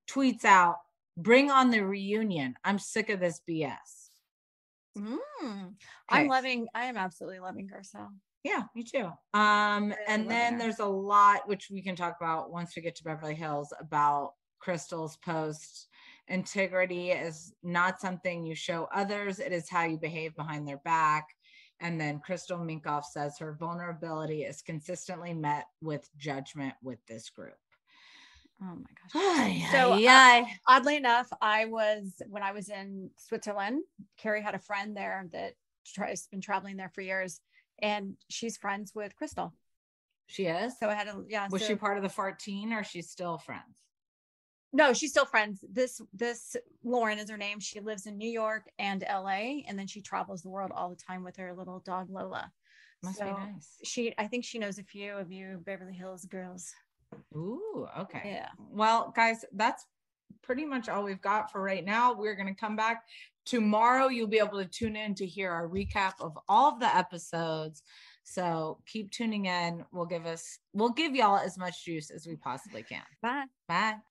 [0.10, 0.78] tweets out,
[1.18, 2.56] Bring on the reunion.
[2.64, 3.76] I'm sick of this BS.
[4.98, 5.18] Mm.
[5.44, 5.74] Okay.
[6.10, 6.68] I'm loving.
[6.74, 8.10] I am absolutely loving Garcelle.
[8.44, 9.12] Yeah, me too.
[9.34, 10.60] Um, and then her.
[10.60, 14.34] there's a lot which we can talk about once we get to Beverly Hills about
[14.60, 15.88] Crystal's post.
[16.28, 21.28] Integrity is not something you show others, it is how you behave behind their back.
[21.82, 27.58] And then Crystal Minkoff says her vulnerability is consistently met with judgment with this group.
[28.62, 29.12] Oh my gosh.
[29.16, 30.44] Ay, So, yeah.
[30.46, 33.82] uh, oddly enough, I was when I was in Switzerland.
[34.18, 35.54] Carrie had a friend there that
[35.98, 37.42] has been traveling there for years,
[37.82, 39.54] and she's friends with Crystal.
[40.28, 40.80] She is.
[40.80, 41.48] So I had a yeah.
[41.52, 43.82] Was so- she part of the 14 or she's still friends?
[44.74, 45.66] No, she's still friends.
[45.70, 47.60] This this Lauren is her name.
[47.60, 50.96] She lives in New York and LA, and then she travels the world all the
[50.96, 52.52] time with her little dog Lola.
[53.04, 53.80] Must be nice.
[53.84, 56.72] She, I think she knows a few of you Beverly Hills girls.
[57.36, 58.22] Ooh, okay.
[58.24, 58.50] Yeah.
[58.70, 59.86] Well, guys, that's
[60.44, 62.14] pretty much all we've got for right now.
[62.14, 63.04] We're going to come back
[63.46, 64.08] tomorrow.
[64.08, 67.84] You'll be able to tune in to hear our recap of all of the episodes.
[68.24, 69.84] So keep tuning in.
[69.92, 73.04] We'll give us, we'll give y'all as much juice as we possibly can.
[73.22, 73.46] Bye.
[73.68, 74.11] Bye.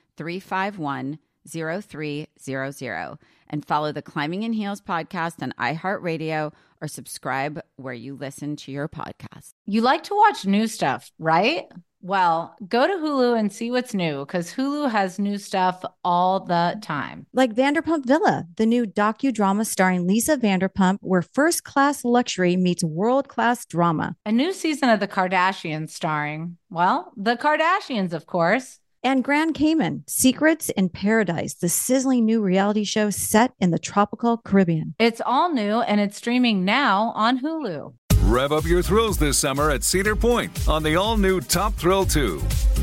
[0.21, 1.17] 351
[1.49, 3.17] 0300
[3.49, 8.71] and follow the Climbing in Heels podcast on iHeartRadio or subscribe where you listen to
[8.71, 9.53] your podcast.
[9.65, 11.65] You like to watch new stuff, right?
[12.03, 16.77] Well, go to Hulu and see what's new because Hulu has new stuff all the
[16.81, 17.25] time.
[17.33, 23.27] Like Vanderpump Villa, the new docudrama starring Lisa Vanderpump, where first class luxury meets world
[23.27, 24.15] class drama.
[24.25, 28.79] A new season of The Kardashians starring, well, the Kardashians, of course.
[29.03, 34.37] And Grand Cayman, Secrets in Paradise, the sizzling new reality show set in the tropical
[34.37, 34.93] Caribbean.
[34.99, 37.95] It's all new and it's streaming now on Hulu.
[38.25, 42.05] Rev up your thrills this summer at Cedar Point on the all new Top Thrill
[42.05, 42.41] 2.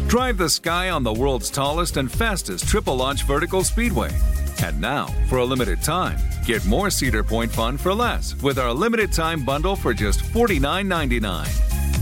[0.09, 4.11] Drive the sky on the world's tallest and fastest triple launch vertical speedway.
[4.61, 8.73] And now, for a limited time, get more Cedar Point fun for less with our
[8.75, 11.88] limited time bundle for just $49.99.